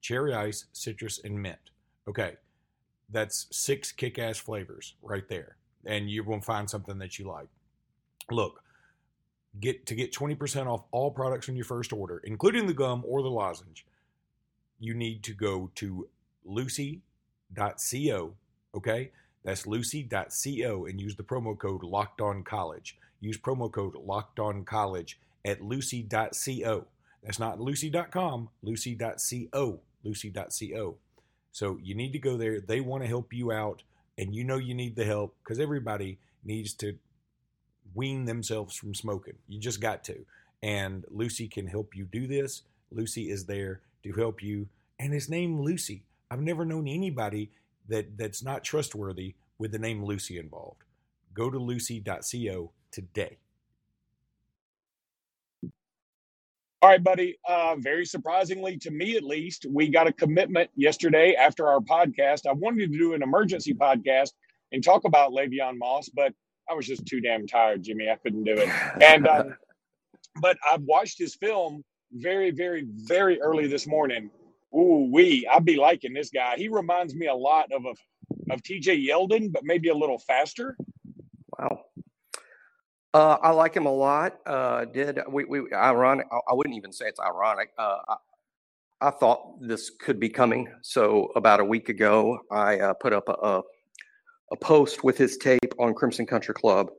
cherry 0.00 0.34
ice, 0.34 0.64
citrus, 0.72 1.20
and 1.22 1.40
mint. 1.40 1.70
Okay, 2.08 2.34
that's 3.08 3.46
six 3.52 3.92
kick 3.92 4.18
ass 4.18 4.38
flavors 4.38 4.94
right 5.00 5.28
there. 5.28 5.56
And 5.86 6.10
you're 6.10 6.24
going 6.24 6.40
to 6.40 6.46
find 6.46 6.68
something 6.68 6.98
that 6.98 7.20
you 7.20 7.28
like. 7.28 7.46
Look, 8.30 8.64
get 9.60 9.86
to 9.86 9.94
get 9.94 10.12
20% 10.12 10.66
off 10.66 10.82
all 10.90 11.12
products 11.12 11.48
on 11.48 11.54
your 11.54 11.64
first 11.64 11.92
order, 11.92 12.18
including 12.24 12.66
the 12.66 12.74
gum 12.74 13.04
or 13.06 13.22
the 13.22 13.30
lozenge 13.30 13.86
you 14.82 14.94
need 14.94 15.22
to 15.24 15.32
go 15.32 15.70
to 15.76 16.08
lucy.co. 16.44 18.34
Okay. 18.74 19.10
That's 19.44 19.66
lucy.co 19.66 20.86
and 20.86 21.00
use 21.00 21.16
the 21.16 21.22
promo 21.22 21.58
code 21.58 21.82
locked 21.82 22.20
on 22.20 22.44
college. 22.44 22.96
Use 23.20 23.38
promo 23.38 23.70
code 23.70 23.94
locked 23.94 24.38
on 24.38 24.64
college 24.64 25.18
at 25.44 25.62
lucy.co. 25.62 26.86
That's 27.22 27.38
not 27.38 27.60
lucy.com, 27.60 28.48
lucy.co, 28.62 29.80
lucy.co. 30.04 30.96
So 31.52 31.78
you 31.82 31.94
need 31.94 32.12
to 32.12 32.18
go 32.18 32.36
there. 32.36 32.60
They 32.60 32.80
want 32.80 33.02
to 33.02 33.08
help 33.08 33.32
you 33.32 33.52
out, 33.52 33.82
and 34.18 34.34
you 34.34 34.42
know 34.42 34.56
you 34.56 34.74
need 34.74 34.96
the 34.96 35.04
help 35.04 35.36
because 35.42 35.60
everybody 35.60 36.18
needs 36.44 36.72
to 36.74 36.98
wean 37.94 38.24
themselves 38.24 38.74
from 38.74 38.94
smoking. 38.94 39.34
You 39.48 39.60
just 39.60 39.80
got 39.80 40.02
to. 40.04 40.24
And 40.62 41.04
Lucy 41.10 41.48
can 41.48 41.66
help 41.66 41.94
you 41.94 42.04
do 42.04 42.26
this. 42.26 42.62
Lucy 42.90 43.30
is 43.30 43.46
there 43.46 43.80
to 44.02 44.12
help 44.12 44.42
you. 44.42 44.68
And 44.98 45.12
his 45.12 45.28
name 45.28 45.60
Lucy. 45.60 46.04
I've 46.30 46.40
never 46.40 46.64
known 46.64 46.88
anybody 46.88 47.50
that 47.88 48.16
that's 48.16 48.42
not 48.42 48.64
trustworthy 48.64 49.34
with 49.58 49.72
the 49.72 49.78
name 49.78 50.04
Lucy 50.04 50.38
involved. 50.38 50.84
Go 51.34 51.50
to 51.50 51.58
lucy.co 51.58 52.72
today. 52.90 53.38
All 56.82 56.88
right, 56.88 57.02
buddy. 57.02 57.36
Uh, 57.48 57.76
very 57.78 58.04
surprisingly, 58.04 58.76
to 58.78 58.90
me 58.90 59.16
at 59.16 59.22
least, 59.22 59.66
we 59.70 59.88
got 59.88 60.08
a 60.08 60.12
commitment 60.12 60.68
yesterday 60.74 61.34
after 61.34 61.68
our 61.68 61.78
podcast. 61.78 62.46
I 62.48 62.52
wanted 62.52 62.90
to 62.90 62.98
do 62.98 63.14
an 63.14 63.22
emergency 63.22 63.72
podcast 63.72 64.32
and 64.72 64.82
talk 64.82 65.04
about 65.04 65.30
Le'Veon 65.30 65.78
Moss, 65.78 66.08
but 66.08 66.34
I 66.68 66.74
was 66.74 66.86
just 66.86 67.06
too 67.06 67.20
damn 67.20 67.46
tired, 67.46 67.84
Jimmy. 67.84 68.08
I 68.10 68.16
couldn't 68.16 68.42
do 68.42 68.54
it. 68.54 68.68
And 69.00 69.28
um, 69.28 69.54
but 70.40 70.56
I've 70.70 70.82
watched 70.82 71.18
his 71.18 71.36
film 71.36 71.84
very, 72.12 72.50
very, 72.50 72.86
very 72.88 73.40
early 73.40 73.66
this 73.66 73.86
morning. 73.86 74.30
Ooh, 74.74 75.08
wee! 75.12 75.46
I'd 75.52 75.64
be 75.64 75.76
liking 75.76 76.14
this 76.14 76.30
guy. 76.30 76.56
He 76.56 76.68
reminds 76.68 77.14
me 77.14 77.26
a 77.26 77.34
lot 77.34 77.70
of 77.72 77.84
a, 77.84 78.52
of 78.52 78.62
T.J. 78.62 79.06
Yeldon, 79.06 79.52
but 79.52 79.64
maybe 79.64 79.88
a 79.88 79.94
little 79.94 80.18
faster. 80.18 80.76
Wow. 81.58 81.80
Uh, 83.14 83.36
I 83.42 83.50
like 83.50 83.74
him 83.74 83.84
a 83.84 83.92
lot. 83.92 84.38
Uh, 84.46 84.86
did 84.86 85.20
we, 85.28 85.44
we 85.44 85.72
ironic? 85.72 86.26
I 86.32 86.54
wouldn't 86.54 86.76
even 86.76 86.92
say 86.92 87.06
it's 87.06 87.20
ironic. 87.20 87.70
Uh, 87.78 87.98
I, 88.08 88.16
I, 89.02 89.10
thought 89.10 89.58
this 89.60 89.90
could 89.90 90.18
be 90.18 90.30
coming. 90.30 90.72
So 90.80 91.30
about 91.36 91.60
a 91.60 91.64
week 91.64 91.90
ago, 91.90 92.38
I 92.50 92.78
uh, 92.78 92.94
put 92.94 93.12
up 93.12 93.28
a, 93.28 93.32
a, 93.32 93.62
a 94.52 94.56
post 94.56 95.04
with 95.04 95.18
his 95.18 95.36
tape 95.36 95.74
on 95.78 95.92
Crimson 95.92 96.24
Country 96.24 96.54
Club, 96.54 96.90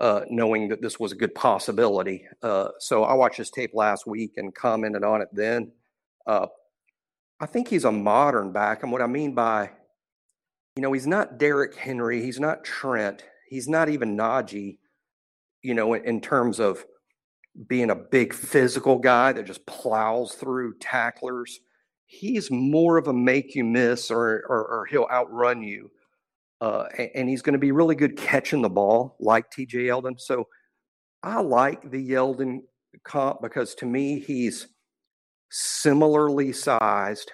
uh, 0.00 0.22
knowing 0.28 0.68
that 0.68 0.82
this 0.82 0.98
was 0.98 1.12
a 1.12 1.16
good 1.16 1.34
possibility. 1.34 2.26
Uh, 2.42 2.68
so 2.78 3.04
I 3.04 3.14
watched 3.14 3.38
his 3.38 3.50
tape 3.50 3.70
last 3.74 4.06
week 4.06 4.32
and 4.36 4.54
commented 4.54 5.04
on 5.04 5.22
it. 5.22 5.28
Then 5.32 5.72
I 6.26 7.46
think 7.46 7.68
he's 7.68 7.84
a 7.84 7.92
modern 7.92 8.52
back, 8.52 8.82
and 8.82 8.92
what 8.92 9.02
I 9.02 9.06
mean 9.06 9.34
by, 9.34 9.70
you 10.76 10.82
know, 10.82 10.92
he's 10.92 11.06
not 11.06 11.38
Derrick 11.38 11.76
Henry, 11.76 12.22
he's 12.22 12.40
not 12.40 12.64
Trent, 12.64 13.24
he's 13.48 13.68
not 13.68 13.88
even 13.88 14.16
Najee 14.16 14.78
you 15.64 15.74
know, 15.74 15.94
in, 15.94 16.04
in 16.04 16.20
terms 16.20 16.60
of 16.60 16.84
being 17.66 17.90
a 17.90 17.96
big 17.96 18.32
physical 18.32 18.98
guy 18.98 19.32
that 19.32 19.46
just 19.46 19.66
plows 19.66 20.34
through 20.34 20.78
tacklers. 20.78 21.58
He's 22.06 22.50
more 22.50 22.98
of 22.98 23.08
a 23.08 23.12
make 23.12 23.54
you 23.56 23.64
miss 23.64 24.10
or, 24.10 24.44
or, 24.48 24.66
or 24.66 24.86
he'll 24.86 25.08
outrun 25.10 25.62
you. 25.62 25.90
Uh, 26.64 26.88
and, 27.14 27.28
he's 27.28 27.42
going 27.42 27.52
to 27.52 27.58
be 27.58 27.72
really 27.72 27.94
good 27.94 28.16
catching 28.16 28.62
the 28.62 28.70
ball 28.70 29.16
like 29.20 29.50
TJ 29.50 29.74
Yeldon. 29.74 30.18
So 30.18 30.48
I 31.22 31.42
like 31.42 31.90
the 31.90 32.10
Yeldon 32.10 32.60
comp 33.04 33.42
because 33.42 33.74
to 33.76 33.86
me, 33.86 34.18
he's 34.18 34.68
similarly 35.50 36.52
sized 36.52 37.32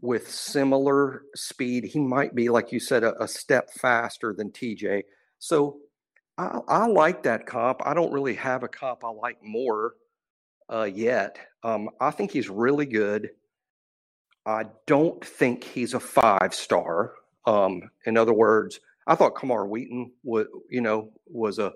with 0.00 0.30
similar 0.30 1.24
speed. 1.34 1.84
He 1.84 2.00
might 2.00 2.34
be, 2.34 2.48
like 2.48 2.72
you 2.72 2.80
said, 2.80 3.04
a, 3.04 3.22
a 3.22 3.28
step 3.28 3.70
faster 3.70 4.32
than 4.32 4.50
TJ. 4.50 5.02
So 5.40 5.80
I, 6.38 6.60
I 6.66 6.86
like 6.86 7.22
that 7.24 7.44
comp. 7.44 7.82
I 7.84 7.92
don't 7.92 8.14
really 8.14 8.34
have 8.36 8.62
a 8.62 8.68
comp 8.68 9.04
I 9.04 9.10
like 9.10 9.36
more 9.42 9.92
uh, 10.72 10.84
yet. 10.84 11.36
Um, 11.62 11.90
I 12.00 12.12
think 12.12 12.30
he's 12.30 12.48
really 12.48 12.86
good. 12.86 13.28
I 14.46 14.64
don't 14.86 15.22
think 15.22 15.64
he's 15.64 15.92
a 15.92 16.00
five 16.00 16.54
star. 16.54 17.12
Um, 17.46 17.90
in 18.06 18.16
other 18.16 18.32
words, 18.32 18.80
I 19.06 19.14
thought 19.14 19.34
Camar 19.34 19.66
Wheaton 19.66 20.12
was, 20.22 20.46
you 20.70 20.80
know, 20.80 21.10
was 21.26 21.58
a 21.58 21.72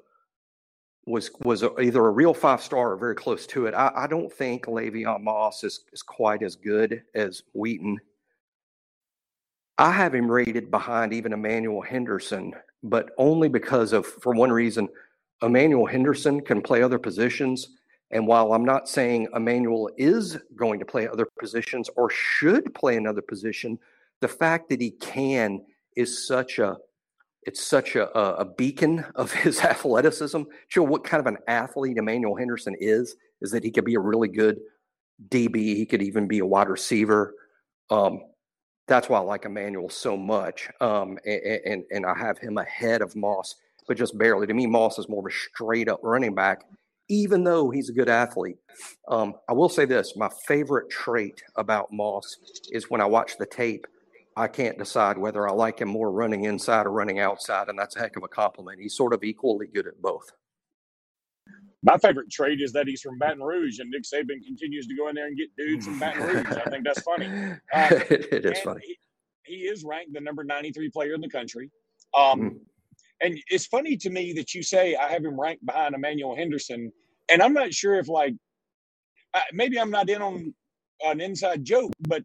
was 1.07 1.31
was 1.43 1.63
a, 1.63 1.79
either 1.81 2.05
a 2.05 2.11
real 2.11 2.35
five 2.35 2.63
star 2.63 2.93
or 2.93 2.97
very 2.97 3.15
close 3.15 3.47
to 3.49 3.67
it. 3.67 3.75
I, 3.75 3.91
I 3.95 4.07
don't 4.07 4.33
think 4.33 4.67
Le'Veon 4.67 5.23
Moss 5.23 5.65
is, 5.65 5.85
is 5.93 6.03
quite 6.03 6.43
as 6.43 6.57
good 6.57 7.03
as 7.15 7.43
Wheaton. 7.53 7.99
I 9.79 9.93
have 9.93 10.15
him 10.15 10.31
rated 10.31 10.71
behind 10.71 11.13
even 11.13 11.33
Emmanuel 11.33 11.83
Henderson 11.83 12.53
but 12.83 13.11
only 13.19 13.49
because 13.49 13.93
of, 13.93 14.07
for 14.07 14.33
one 14.33 14.53
reason, 14.53 14.89
Emmanuel 15.43 15.87
Henderson 15.87 16.41
can 16.41 16.63
play 16.63 16.83
other 16.83 16.99
positions. 16.99 17.69
And 18.11 18.27
while 18.27 18.53
I'm 18.53 18.65
not 18.65 18.89
saying 18.89 19.29
Emmanuel 19.35 19.91
is 19.99 20.39
going 20.57 20.79
to 20.79 20.85
play 20.85 21.07
other 21.09 21.27
positions 21.39 21.91
or 21.97 22.11
should 22.11 22.75
play 22.75 22.97
another 22.97 23.23
position, 23.23 23.79
the 24.21 24.29
fact 24.29 24.69
that 24.69 24.81
he 24.81 24.91
can 24.91 25.61
is 25.97 26.27
such 26.27 26.59
a 26.59 26.77
it's 27.43 27.65
such 27.65 27.97
a, 27.97 28.11
a 28.19 28.45
beacon 28.45 29.07
of 29.15 29.33
his 29.45 29.61
athleticism. 29.61 30.43
Show 30.69 30.83
what 30.83 31.05
kind 31.05 31.21
of 31.21 31.27
an 31.27 31.39
athlete 31.47 31.97
Emmanuel 31.97 32.37
Henderson 32.37 32.77
is, 32.79 33.17
is 33.41 33.51
that 33.53 33.65
he 33.65 33.71
could 33.71 33.85
be 33.87 33.95
a 33.95 34.01
really 34.01 34.29
good 34.29 34.59
DB. 35.29 35.57
He 35.57 35.87
could 35.87 36.03
even 36.03 36.29
be 36.29 36.41
a 36.41 36.47
wide 36.47 36.69
receiver. 36.69 37.35
Um, 37.91 38.21
that's 38.87 39.09
why 39.09 39.19
I 39.19 39.23
like 39.23 39.45
Emmanuel 39.45 39.89
so 39.89 40.17
much. 40.17 40.69
Um, 40.81 41.19
and, 41.25 41.61
and, 41.65 41.85
and 41.91 42.07
I 42.07 42.19
have 42.19 42.39
him 42.39 42.59
ahead 42.59 43.03
of 43.03 43.15
Moss, 43.17 43.55
but 43.87 43.97
just 43.97 44.17
barely. 44.19 44.47
To 44.47 44.55
me, 44.55 44.67
Moss 44.67 44.99
is 44.99 45.09
more 45.09 45.21
of 45.21 45.33
a 45.33 45.35
straight 45.35 45.89
up 45.89 46.01
running 46.03 46.35
back, 46.35 46.65
even 47.09 47.45
though 47.45 47.71
he's 47.71 47.89
a 47.89 47.93
good 47.95 48.09
athlete. 48.09 48.57
Um, 49.09 49.35
I 49.49 49.53
will 49.53 49.69
say 49.69 49.85
this 49.85 50.15
my 50.17 50.29
favorite 50.47 50.91
trait 50.91 51.43
about 51.57 51.93
Moss 51.93 52.37
is 52.71 52.91
when 52.91 53.01
I 53.01 53.07
watch 53.07 53.39
the 53.39 53.47
tape, 53.47 53.87
I 54.39 54.47
can't 54.47 54.79
decide 54.79 55.19
whether 55.19 55.49
I 55.49 55.53
like 55.53 55.81
him 55.81 55.89
more 55.89 56.13
running 56.13 56.45
inside 56.45 56.87
or 56.87 56.93
running 56.93 57.19
outside. 57.19 57.69
And 57.69 57.77
that's 57.77 57.97
a 57.97 57.99
heck 57.99 58.17
of 58.17 58.23
a 58.23 58.29
compliment. 58.29 58.81
He's 58.81 58.95
sort 58.95 59.13
of 59.13 59.25
equally 59.25 59.67
good 59.67 59.89
at 59.89 60.01
both. 60.01 60.31
My 61.83 61.99
favorite 61.99 62.31
trait 62.31 62.61
is 62.61 62.73
that 62.73 62.87
he's 62.87 63.01
from 63.01 63.19
Baton 63.19 63.43
Rouge, 63.43 63.81
and 63.81 63.91
Nick 63.91 64.03
Saban 64.03 64.45
continues 64.45 64.87
to 64.87 64.97
go 64.97 65.09
in 65.09 65.17
there 65.17 65.27
and 65.27 65.37
get 65.37 65.49
dudes 65.57 65.87
from 65.87 65.99
Baton 65.99 66.23
Rouge. 66.23 66.47
I 66.47 66.71
think 66.71 66.85
that's 66.85 67.03
funny. 67.03 67.29
Uh, 67.73 67.89
it 68.11 68.45
is 68.45 68.61
funny. 68.61 68.81
He, 68.85 68.97
he, 69.45 69.55
is 69.63 69.85
ranked 69.85 70.13
the 70.13 70.21
number 70.21 70.43
93 70.43 70.91
player 70.91 71.15
in 71.15 71.21
the 71.21 71.29
country. 71.29 71.71
Um, 72.17 72.41
mm. 72.41 72.57
And 73.21 73.39
it's 73.49 73.67
funny 73.67 73.97
to 73.97 74.11
me 74.11 74.33
that 74.35 74.55
you 74.55 74.63
say 74.63 74.95
I 74.97 75.09
have 75.09 75.25
him 75.25 75.39
ranked 75.39 75.67
behind 75.67 75.95
Emmanuel 75.95 76.37
Henderson, 76.37 76.93
and 77.31 77.43
I'm 77.43 77.53
not 77.53 77.75
sure 77.75 77.99
if 77.99 78.09
like 78.09 78.35
maybe 79.53 79.79
I'm 79.79 79.91
not 79.91 80.09
in 80.09 80.23
on 80.23 80.55
an 81.05 81.21
inside 81.21 81.65
joke, 81.65 81.93
but 82.01 82.23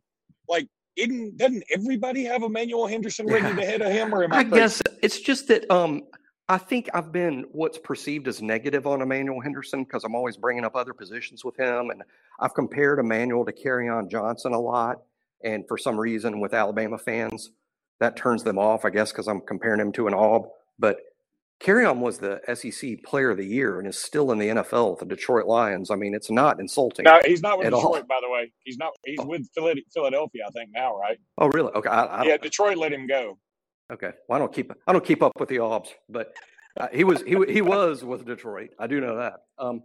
like 0.47 0.67
isn't 0.95 1.37
doesn't 1.37 1.63
everybody 1.71 2.23
have 2.25 2.43
Emmanuel 2.43 2.87
Henderson 2.87 3.25
rated 3.25 3.57
yeah. 3.57 3.63
ahead 3.63 3.81
of 3.81 3.91
him? 3.91 4.13
Or 4.13 4.23
am 4.23 4.33
I, 4.33 4.39
I 4.39 4.43
guess 4.43 4.81
it's 5.01 5.19
just 5.19 5.47
that 5.47 5.69
um, 5.71 6.03
I 6.49 6.57
think 6.57 6.89
I've 6.93 7.11
been 7.11 7.45
what's 7.51 7.77
perceived 7.77 8.27
as 8.27 8.41
negative 8.41 8.85
on 8.85 9.01
Emmanuel 9.01 9.39
Henderson 9.39 9.83
because 9.83 10.03
I'm 10.03 10.15
always 10.15 10.37
bringing 10.37 10.65
up 10.65 10.75
other 10.75 10.93
positions 10.93 11.43
with 11.43 11.57
him, 11.57 11.89
and 11.89 12.03
I've 12.39 12.53
compared 12.53 12.99
Emmanuel 12.99 13.45
to 13.45 13.51
Kerryon 13.51 14.09
Johnson 14.09 14.53
a 14.53 14.59
lot. 14.59 15.01
And 15.43 15.67
for 15.67 15.77
some 15.77 15.99
reason, 15.99 16.39
with 16.39 16.53
Alabama 16.53 16.97
fans, 16.97 17.51
that 17.99 18.15
turns 18.15 18.43
them 18.43 18.57
off. 18.57 18.85
I 18.85 18.89
guess 18.89 19.11
because 19.11 19.27
I'm 19.27 19.41
comparing 19.41 19.79
him 19.79 19.91
to 19.93 20.07
an 20.07 20.13
Aub. 20.13 20.47
But 20.79 20.97
Kerryon 21.59 21.99
was 21.99 22.17
the 22.17 22.41
SEC 22.53 23.03
Player 23.03 23.31
of 23.31 23.37
the 23.37 23.45
Year 23.45 23.79
and 23.79 23.87
is 23.87 23.97
still 23.97 24.31
in 24.31 24.37
the 24.37 24.47
NFL 24.49 24.91
with 24.91 24.99
the 24.99 25.05
Detroit 25.05 25.45
Lions. 25.45 25.91
I 25.91 25.95
mean, 25.95 26.13
it's 26.13 26.29
not 26.29 26.59
insulting. 26.59 27.05
No, 27.05 27.21
he's 27.25 27.41
not 27.41 27.57
with 27.57 27.65
Detroit, 27.65 27.83
all. 27.83 28.03
by 28.03 28.19
the 28.21 28.29
way. 28.29 28.51
He's 28.65 28.77
not. 28.77 28.91
He's 29.05 29.19
oh. 29.19 29.25
with 29.25 29.47
Philadelphia, 29.93 30.43
I 30.47 30.51
think 30.51 30.71
now, 30.73 30.97
right? 30.97 31.17
Oh, 31.37 31.47
really? 31.47 31.71
Okay. 31.73 31.89
I, 31.89 32.03
I 32.05 32.23
yeah, 32.25 32.37
Detroit 32.37 32.77
let 32.77 32.91
him 32.91 33.07
go. 33.07 33.37
Okay. 33.91 34.11
Well, 34.27 34.35
I 34.35 34.39
don't 34.39 34.53
keep 34.53 34.71
I 34.87 34.91
don't 34.91 35.05
keep 35.05 35.23
up 35.23 35.33
with 35.39 35.49
the 35.49 35.59
Aubs, 35.59 35.93
but 36.09 36.33
uh, 36.79 36.87
he 36.91 37.03
was 37.03 37.21
he 37.21 37.37
he 37.47 37.61
was 37.61 38.03
with 38.03 38.25
Detroit. 38.25 38.71
I 38.79 38.87
do 38.87 38.99
know 38.99 39.17
that. 39.17 39.33
Um, 39.57 39.83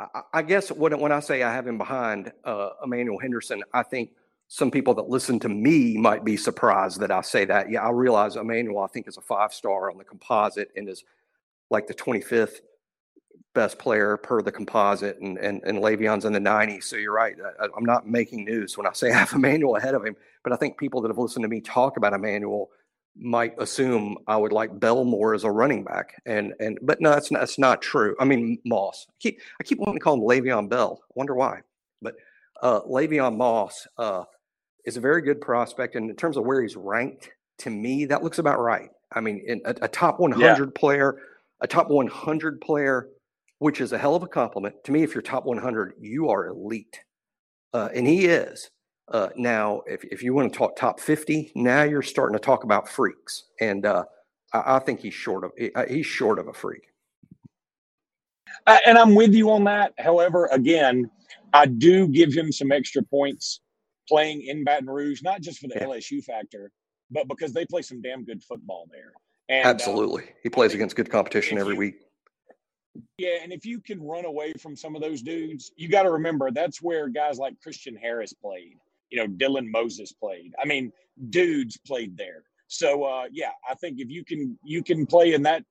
I, 0.00 0.22
I, 0.32 0.42
guess 0.42 0.72
when 0.72 0.98
when 0.98 1.12
I 1.12 1.20
say 1.20 1.42
I 1.42 1.52
have 1.52 1.66
him 1.66 1.76
behind 1.76 2.32
uh, 2.44 2.70
Emmanuel 2.82 3.18
Henderson, 3.18 3.62
I 3.74 3.82
think 3.82 4.10
some 4.52 4.68
people 4.68 4.94
that 4.94 5.08
listen 5.08 5.38
to 5.38 5.48
me 5.48 5.96
might 5.96 6.24
be 6.24 6.36
surprised 6.36 6.98
that 6.98 7.12
I 7.12 7.20
say 7.20 7.44
that. 7.44 7.70
Yeah, 7.70 7.84
I 7.84 7.90
realize 7.90 8.34
Emmanuel 8.34 8.80
I 8.82 8.88
think 8.88 9.06
is 9.06 9.16
a 9.16 9.20
five 9.20 9.54
star 9.54 9.88
on 9.88 9.96
the 9.96 10.02
composite 10.02 10.72
and 10.74 10.88
is 10.88 11.04
like 11.70 11.86
the 11.86 11.94
25th 11.94 12.58
best 13.54 13.78
player 13.78 14.16
per 14.16 14.42
the 14.42 14.50
composite, 14.50 15.20
and 15.20 15.38
and, 15.38 15.62
and 15.62 15.78
Le'Veon's 15.78 16.24
in 16.24 16.32
the 16.32 16.40
90s. 16.40 16.82
So 16.82 16.96
you're 16.96 17.14
right. 17.14 17.36
I, 17.60 17.66
I'm 17.76 17.84
not 17.84 18.08
making 18.08 18.44
news 18.44 18.76
when 18.76 18.88
I 18.88 18.92
say 18.92 19.10
I 19.12 19.18
have 19.18 19.32
Emmanuel 19.32 19.76
ahead 19.76 19.94
of 19.94 20.04
him, 20.04 20.16
but 20.42 20.52
I 20.52 20.56
think 20.56 20.76
people 20.78 21.00
that 21.02 21.08
have 21.10 21.18
listened 21.18 21.44
to 21.44 21.48
me 21.48 21.60
talk 21.60 21.96
about 21.96 22.12
Emmanuel 22.12 22.70
might 23.16 23.54
assume 23.56 24.16
I 24.26 24.36
would 24.36 24.52
like 24.52 24.80
Belmore 24.80 25.32
as 25.32 25.44
a 25.44 25.50
running 25.50 25.84
back, 25.84 26.20
and 26.26 26.54
and 26.58 26.76
but 26.82 27.00
no, 27.00 27.10
that's 27.10 27.30
not, 27.30 27.38
that's 27.38 27.58
not 27.58 27.82
true. 27.82 28.16
I 28.18 28.24
mean 28.24 28.58
Moss. 28.64 29.06
I 29.08 29.14
keep 29.20 29.40
I 29.60 29.62
keep 29.62 29.78
wanting 29.78 29.94
to 29.94 30.00
call 30.00 30.14
him 30.14 30.22
Le'Veon 30.22 30.68
Bell. 30.68 31.02
I 31.04 31.12
wonder 31.14 31.36
why, 31.36 31.60
but 32.02 32.16
uh, 32.60 32.80
Le'Veon 32.80 33.36
Moss 33.36 33.86
uh, 33.96 34.24
is 34.84 34.96
a 34.96 35.00
very 35.00 35.22
good 35.22 35.40
prospect, 35.40 35.94
and 35.94 36.10
in 36.10 36.16
terms 36.16 36.36
of 36.36 36.44
where 36.44 36.62
he's 36.62 36.76
ranked, 36.76 37.30
to 37.58 37.70
me 37.70 38.04
that 38.06 38.22
looks 38.22 38.38
about 38.38 38.60
right. 38.60 38.90
I 39.12 39.20
mean, 39.20 39.42
in 39.46 39.60
a, 39.64 39.74
a 39.82 39.88
top 39.88 40.20
100 40.20 40.40
yeah. 40.40 40.64
player, 40.74 41.18
a 41.60 41.66
top 41.66 41.88
100 41.88 42.60
player, 42.60 43.08
which 43.58 43.80
is 43.80 43.92
a 43.92 43.98
hell 43.98 44.14
of 44.14 44.22
a 44.22 44.28
compliment 44.28 44.76
to 44.84 44.92
me. 44.92 45.02
If 45.02 45.14
you're 45.14 45.22
top 45.22 45.44
100, 45.44 45.94
you 46.00 46.28
are 46.30 46.46
elite, 46.46 47.00
uh, 47.74 47.88
and 47.94 48.06
he 48.06 48.26
is. 48.26 48.70
Uh, 49.10 49.28
now, 49.36 49.82
if, 49.86 50.04
if 50.04 50.22
you 50.22 50.32
want 50.32 50.52
to 50.52 50.56
talk 50.56 50.76
top 50.76 51.00
50, 51.00 51.52
now 51.56 51.82
you're 51.82 52.02
starting 52.02 52.34
to 52.34 52.44
talk 52.44 52.62
about 52.62 52.88
freaks. 52.88 53.44
And 53.60 53.84
uh, 53.84 54.04
I, 54.52 54.76
I, 54.76 54.78
think 54.78 55.00
he's 55.00 55.14
short 55.14 55.44
of 55.44 55.50
uh, 55.74 55.84
he's 55.88 56.06
short 56.06 56.38
of 56.38 56.46
a 56.46 56.52
freak. 56.52 56.82
Uh, 58.66 58.78
and 58.86 58.96
I'm 58.96 59.16
with 59.16 59.34
you 59.34 59.50
on 59.50 59.64
that. 59.64 59.94
However, 59.98 60.48
again, 60.52 61.10
I 61.52 61.66
do 61.66 62.06
give 62.06 62.32
him 62.32 62.52
some 62.52 62.70
extra 62.70 63.02
points 63.02 63.60
playing 64.10 64.42
in 64.42 64.64
Baton 64.64 64.90
Rouge, 64.90 65.22
not 65.22 65.40
just 65.40 65.60
for 65.60 65.68
the 65.68 65.74
yeah. 65.76 65.86
LSU 65.86 66.22
factor, 66.22 66.72
but 67.10 67.28
because 67.28 67.52
they 67.52 67.64
play 67.64 67.82
some 67.82 68.02
damn 68.02 68.24
good 68.24 68.42
football 68.42 68.88
there. 68.90 69.12
And, 69.48 69.66
uh, 69.66 69.70
Absolutely. 69.70 70.24
he 70.42 70.48
plays 70.48 70.74
against 70.74 70.96
good 70.96 71.10
competition 71.10 71.58
every 71.58 71.74
you, 71.74 71.78
week. 71.78 71.94
Yeah, 73.18 73.36
and 73.42 73.52
if 73.52 73.64
you 73.64 73.80
can 73.80 74.02
run 74.02 74.24
away 74.24 74.52
from 74.54 74.74
some 74.74 74.96
of 74.96 75.02
those 75.02 75.22
dudes, 75.22 75.70
you 75.76 75.88
got 75.88 76.02
to 76.02 76.10
remember 76.10 76.50
that's 76.50 76.82
where 76.82 77.08
guys 77.08 77.38
like 77.38 77.54
Christian 77.62 77.96
Harris 77.96 78.32
played. 78.32 78.76
You 79.10 79.18
know, 79.18 79.26
Dylan 79.26 79.70
Moses 79.70 80.12
played. 80.12 80.52
I 80.62 80.66
mean, 80.66 80.92
dudes 81.30 81.76
played 81.86 82.16
there. 82.16 82.42
So 82.66 83.04
uh, 83.04 83.24
yeah, 83.32 83.50
I 83.68 83.74
think 83.74 83.98
if 83.98 84.10
you 84.10 84.24
can 84.24 84.58
you 84.64 84.82
can 84.82 85.06
play 85.06 85.34
in 85.34 85.42
that 85.42 85.64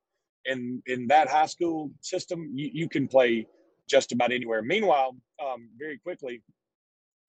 in 0.46 0.82
in 0.86 1.08
that 1.08 1.30
high 1.30 1.46
school 1.46 1.92
system, 2.02 2.52
you, 2.54 2.70
you 2.74 2.90
can 2.90 3.08
play 3.08 3.48
just 3.88 4.12
about 4.12 4.32
anywhere. 4.32 4.62
Meanwhile, 4.62 5.16
um, 5.42 5.70
very 5.78 5.98
quickly, 5.98 6.42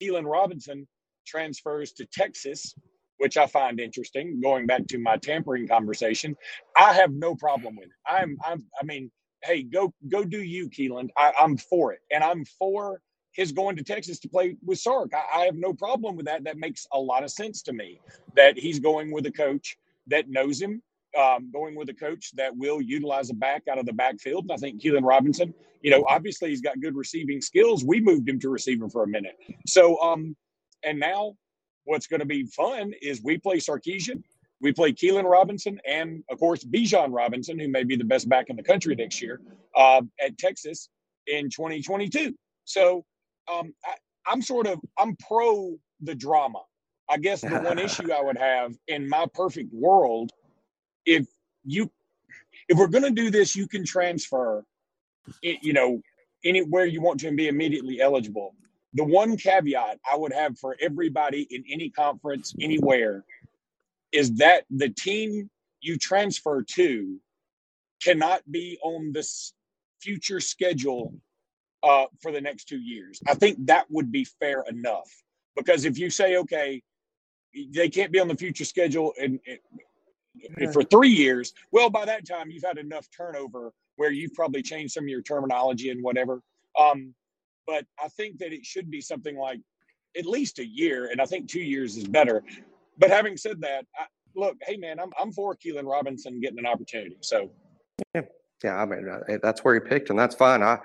Keilan 0.02 0.24
Robinson 0.24 0.86
transfers 1.30 1.92
to 1.92 2.04
Texas, 2.06 2.74
which 3.18 3.36
I 3.36 3.46
find 3.46 3.80
interesting. 3.80 4.40
Going 4.40 4.66
back 4.66 4.86
to 4.88 4.98
my 4.98 5.16
tampering 5.16 5.68
conversation, 5.68 6.36
I 6.76 6.92
have 6.94 7.12
no 7.12 7.34
problem 7.34 7.76
with 7.76 7.86
it. 7.86 7.92
I'm, 8.06 8.38
I'm 8.44 8.64
I 8.80 8.84
mean, 8.84 9.10
hey, 9.42 9.62
go 9.62 9.92
go 10.08 10.24
do 10.24 10.42
you, 10.42 10.68
Keilan. 10.68 11.08
I, 11.16 11.32
I'm 11.38 11.56
for 11.56 11.92
it, 11.92 12.00
and 12.10 12.22
I'm 12.24 12.44
for 12.44 13.00
his 13.32 13.52
going 13.52 13.76
to 13.76 13.84
Texas 13.84 14.18
to 14.20 14.28
play 14.28 14.56
with 14.64 14.78
Sark. 14.78 15.12
I, 15.14 15.42
I, 15.42 15.44
have 15.44 15.54
no 15.54 15.72
problem 15.72 16.16
with 16.16 16.26
that. 16.26 16.42
That 16.44 16.58
makes 16.58 16.86
a 16.92 16.98
lot 16.98 17.22
of 17.22 17.30
sense 17.30 17.62
to 17.62 17.72
me. 17.72 18.00
That 18.34 18.58
he's 18.58 18.80
going 18.80 19.12
with 19.12 19.24
a 19.26 19.30
coach 19.30 19.78
that 20.08 20.28
knows 20.28 20.60
him, 20.60 20.82
um, 21.18 21.50
going 21.52 21.76
with 21.76 21.88
a 21.90 21.94
coach 21.94 22.32
that 22.34 22.56
will 22.56 22.80
utilize 22.80 23.30
a 23.30 23.34
back 23.34 23.62
out 23.70 23.78
of 23.78 23.86
the 23.86 23.92
backfield. 23.92 24.44
And 24.44 24.52
I 24.52 24.56
think 24.56 24.82
Keilan 24.82 25.04
Robinson, 25.04 25.54
you 25.82 25.90
know, 25.90 26.04
obviously 26.08 26.50
he's 26.50 26.60
got 26.60 26.80
good 26.80 26.96
receiving 26.96 27.40
skills. 27.40 27.84
We 27.84 28.00
moved 28.00 28.28
him 28.28 28.40
to 28.40 28.48
receiver 28.48 28.88
for 28.88 29.04
a 29.04 29.08
minute. 29.08 29.36
So, 29.66 30.00
um, 30.00 30.36
and 30.84 30.98
now 30.98 31.34
what's 31.84 32.06
going 32.06 32.20
to 32.20 32.26
be 32.26 32.44
fun 32.44 32.92
is 33.00 33.22
we 33.22 33.38
play 33.38 33.56
Sarkisian 33.56 34.22
we 34.60 34.72
play 34.72 34.92
Keilan 34.92 35.24
Robinson 35.24 35.80
and, 35.88 36.22
of 36.30 36.38
course, 36.38 36.64
Bijan 36.64 37.08
Robinson, 37.12 37.58
who 37.58 37.68
may 37.68 37.82
be 37.82 37.96
the 37.96 38.04
best 38.04 38.28
back 38.28 38.50
in 38.50 38.56
the 38.56 38.62
country 38.62 38.94
next 38.94 39.22
year 39.22 39.40
uh, 39.74 40.02
at 40.24 40.36
Texas 40.38 40.90
in 41.26 41.48
2022. 41.48 42.34
So 42.64 43.04
um, 43.52 43.72
I, 43.84 44.32
am 44.32 44.42
sort 44.42 44.66
of 44.66 44.80
I'm 44.98 45.16
pro 45.16 45.76
the 46.02 46.14
drama. 46.14 46.60
I 47.08 47.16
guess 47.16 47.40
the 47.40 47.58
one 47.58 47.78
issue 47.78 48.12
I 48.12 48.22
would 48.22 48.36
have 48.36 48.74
in 48.86 49.08
my 49.08 49.26
perfect 49.32 49.72
world, 49.72 50.30
if 51.06 51.26
you 51.64 51.90
if 52.68 52.78
we're 52.78 52.88
going 52.88 53.04
to 53.04 53.10
do 53.10 53.30
this, 53.30 53.56
you 53.56 53.66
can 53.66 53.84
transfer, 53.84 54.64
it, 55.42 55.58
you 55.62 55.72
know, 55.72 56.00
anywhere 56.44 56.84
you 56.84 57.00
want 57.00 57.18
to 57.20 57.28
and 57.28 57.36
be 57.36 57.48
immediately 57.48 58.00
eligible. 58.00 58.54
The 58.94 59.04
one 59.04 59.36
caveat 59.36 59.98
I 60.10 60.16
would 60.16 60.32
have 60.32 60.58
for 60.58 60.76
everybody 60.80 61.46
in 61.50 61.64
any 61.70 61.90
conference 61.90 62.54
anywhere 62.60 63.24
is 64.12 64.34
that 64.34 64.64
the 64.70 64.88
team 64.88 65.48
you 65.80 65.96
transfer 65.96 66.62
to 66.62 67.20
cannot 68.02 68.42
be 68.50 68.78
on 68.82 69.12
this 69.12 69.52
future 70.00 70.40
schedule 70.40 71.14
uh, 71.82 72.06
for 72.20 72.32
the 72.32 72.40
next 72.40 72.64
two 72.64 72.80
years. 72.80 73.20
I 73.28 73.34
think 73.34 73.66
that 73.66 73.86
would 73.90 74.10
be 74.10 74.24
fair 74.24 74.64
enough 74.68 75.08
because 75.56 75.84
if 75.84 75.98
you 75.98 76.10
say, 76.10 76.36
okay, 76.36 76.82
they 77.72 77.88
can't 77.88 78.12
be 78.12 78.20
on 78.20 78.28
the 78.28 78.36
future 78.36 78.64
schedule 78.64 79.12
and, 79.20 79.40
and 79.46 80.72
for 80.72 80.82
three 80.82 81.10
years, 81.10 81.52
well, 81.72 81.90
by 81.90 82.04
that 82.04 82.26
time 82.26 82.50
you've 82.50 82.64
had 82.64 82.78
enough 82.78 83.08
turnover 83.16 83.72
where 83.96 84.10
you've 84.10 84.34
probably 84.34 84.62
changed 84.62 84.94
some 84.94 85.04
of 85.04 85.08
your 85.08 85.22
terminology 85.22 85.90
and 85.90 86.02
whatever. 86.02 86.42
Um, 86.78 87.14
but 87.66 87.84
I 88.02 88.08
think 88.08 88.38
that 88.38 88.52
it 88.52 88.64
should 88.64 88.90
be 88.90 89.00
something 89.00 89.36
like 89.36 89.60
at 90.16 90.26
least 90.26 90.58
a 90.58 90.66
year, 90.66 91.10
and 91.10 91.20
I 91.20 91.26
think 91.26 91.48
two 91.48 91.60
years 91.60 91.96
is 91.96 92.08
better 92.08 92.42
but 93.00 93.10
having 93.10 93.36
said 93.36 93.60
that, 93.62 93.86
I, 93.98 94.04
look, 94.36 94.56
hey 94.62 94.76
man, 94.76 95.00
I'm 95.00 95.10
I'm 95.20 95.32
for 95.32 95.56
Keilan 95.56 95.86
Robinson 95.86 96.38
getting 96.38 96.58
an 96.60 96.66
opportunity. 96.66 97.16
So 97.20 97.50
yeah, 98.14 98.22
yeah, 98.62 98.76
I 98.76 98.84
mean 98.84 99.08
uh, 99.08 99.38
that's 99.42 99.64
where 99.64 99.74
he 99.74 99.80
picked, 99.80 100.10
and 100.10 100.18
that's 100.18 100.36
fine. 100.36 100.62
I 100.62 100.78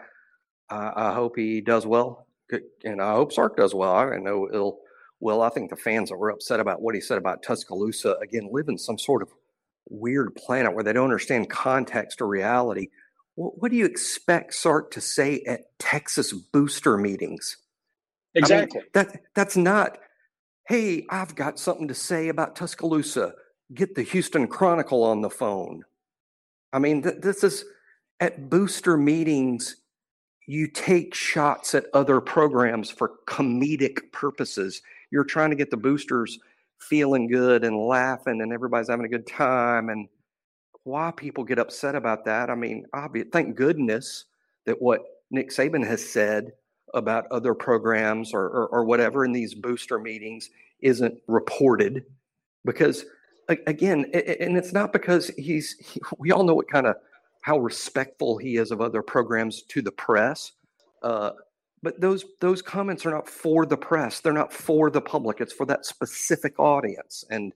I, 0.70 1.10
I 1.10 1.14
hope 1.14 1.34
he 1.36 1.62
does 1.62 1.86
well, 1.86 2.26
and 2.84 3.02
I 3.02 3.14
hope 3.14 3.34
Sark 3.34 3.58
does 3.58 3.76
well. 3.76 3.94
I 3.94 4.18
know 4.18 4.48
it'll. 4.52 4.80
Well, 5.22 5.42
I 5.42 5.50
think 5.50 5.70
the 5.70 5.78
fans 5.78 6.10
that 6.10 6.18
were 6.18 6.30
upset 6.30 6.60
about 6.60 6.82
what 6.82 6.94
he 6.94 7.02
said 7.02 7.18
about 7.18 7.42
Tuscaloosa 7.42 8.18
again 8.22 8.50
live 8.52 8.68
in 8.68 8.78
some 8.78 8.98
sort 8.98 9.22
of 9.22 9.30
weird 9.90 10.36
planet 10.36 10.74
where 10.74 10.84
they 10.84 10.94
don't 10.94 11.06
understand 11.06 11.50
context 11.50 12.22
or 12.22 12.28
reality. 12.28 12.90
What, 13.36 13.62
what 13.62 13.71
do 13.71 13.78
you 13.78 13.86
expect 13.86 14.54
Sark 14.54 14.91
to 14.91 15.02
say 15.02 15.41
at 15.48 15.78
Texas 15.80 16.34
booster 16.34 16.98
meetings? 16.98 17.58
Exactly. 18.34 18.80
I 18.80 18.84
mean, 18.84 18.89
that 18.93 19.21
that's 19.34 19.56
not 19.56 19.98
Hey, 20.67 21.06
I've 21.12 21.36
got 21.36 21.60
something 21.60 21.88
to 21.89 21.93
say 21.93 22.30
about 22.30 22.56
Tuscaloosa. 22.56 23.36
Get 23.76 23.93
the 23.93 24.02
Houston 24.02 24.48
Chronicle 24.48 25.04
on 25.04 25.21
the 25.21 25.30
phone. 25.30 25.84
I 26.74 26.80
mean, 26.80 27.04
th- 27.04 27.21
this 27.21 27.43
is 27.43 27.65
at 28.19 28.50
booster 28.50 28.98
meetings, 28.98 29.76
you 30.48 30.67
take 30.67 31.13
shots 31.13 31.76
at 31.76 31.86
other 31.93 32.19
programs 32.19 32.89
for 32.89 33.13
comedic 33.28 34.12
purposes. 34.12 34.82
You're 35.12 35.24
trying 35.24 35.52
to 35.52 35.56
get 35.56 35.69
the 35.69 35.78
boosters 35.78 36.39
feeling 36.80 37.28
good 37.28 37.63
and 37.63 37.78
laughing, 37.78 38.41
and 38.41 38.52
everybody's 38.52 38.89
having 38.89 39.06
a 39.06 39.10
good 39.10 39.28
time. 39.28 39.89
And 39.89 40.08
why 40.86 41.12
people 41.12 41.43
get 41.43 41.60
upset 41.60 41.95
about 41.95 42.26
that, 42.26 42.50
I 42.50 42.56
mean, 42.56 42.86
obvious, 42.93 43.28
thank 43.32 43.56
goodness 43.56 44.26
that 44.65 44.82
what 44.82 45.02
Nick 45.32 45.50
Saban 45.50 45.86
has 45.86 46.04
said 46.04 46.54
about 46.93 47.26
other 47.32 47.54
programs 47.54 48.34
or, 48.34 48.45
or, 48.45 48.67
or 48.67 48.86
whatever 48.86 49.26
in 49.26 49.34
these 49.34 49.54
booster 49.54 50.00
meetings 50.00 50.50
isn't 50.80 51.19
reported. 51.28 52.06
Because 52.63 53.06
again 53.48 54.06
and 54.13 54.58
it's 54.58 54.74
not 54.74 54.91
because 54.91 55.28
he's 55.38 55.76
he, 55.78 56.02
we 56.17 56.32
all 56.32 56.43
know 56.43 56.56
what 56.56 56.67
kind 56.67 56.88
of 56.88 56.95
how 57.41 57.60
respectful 57.60 58.38
he 58.38 58.58
is 58.58 58.71
of 58.71 58.82
other 58.82 59.04
programs 59.04 59.62
to 59.62 59.84
the 59.84 59.91
press 59.91 60.54
uh, 61.04 61.30
but 61.86 62.02
those 62.02 62.26
those 62.41 62.63
comments 62.63 63.06
are 63.06 63.12
not 63.12 63.30
for 63.30 63.63
the 63.67 63.78
press. 63.78 64.19
They're 64.19 64.34
not 64.34 64.52
for 64.52 64.89
the 64.89 65.02
public. 65.02 65.39
It's 65.39 65.54
for 65.54 65.67
that 65.67 65.86
specific 65.86 66.60
audience. 66.60 67.24
And 67.30 67.54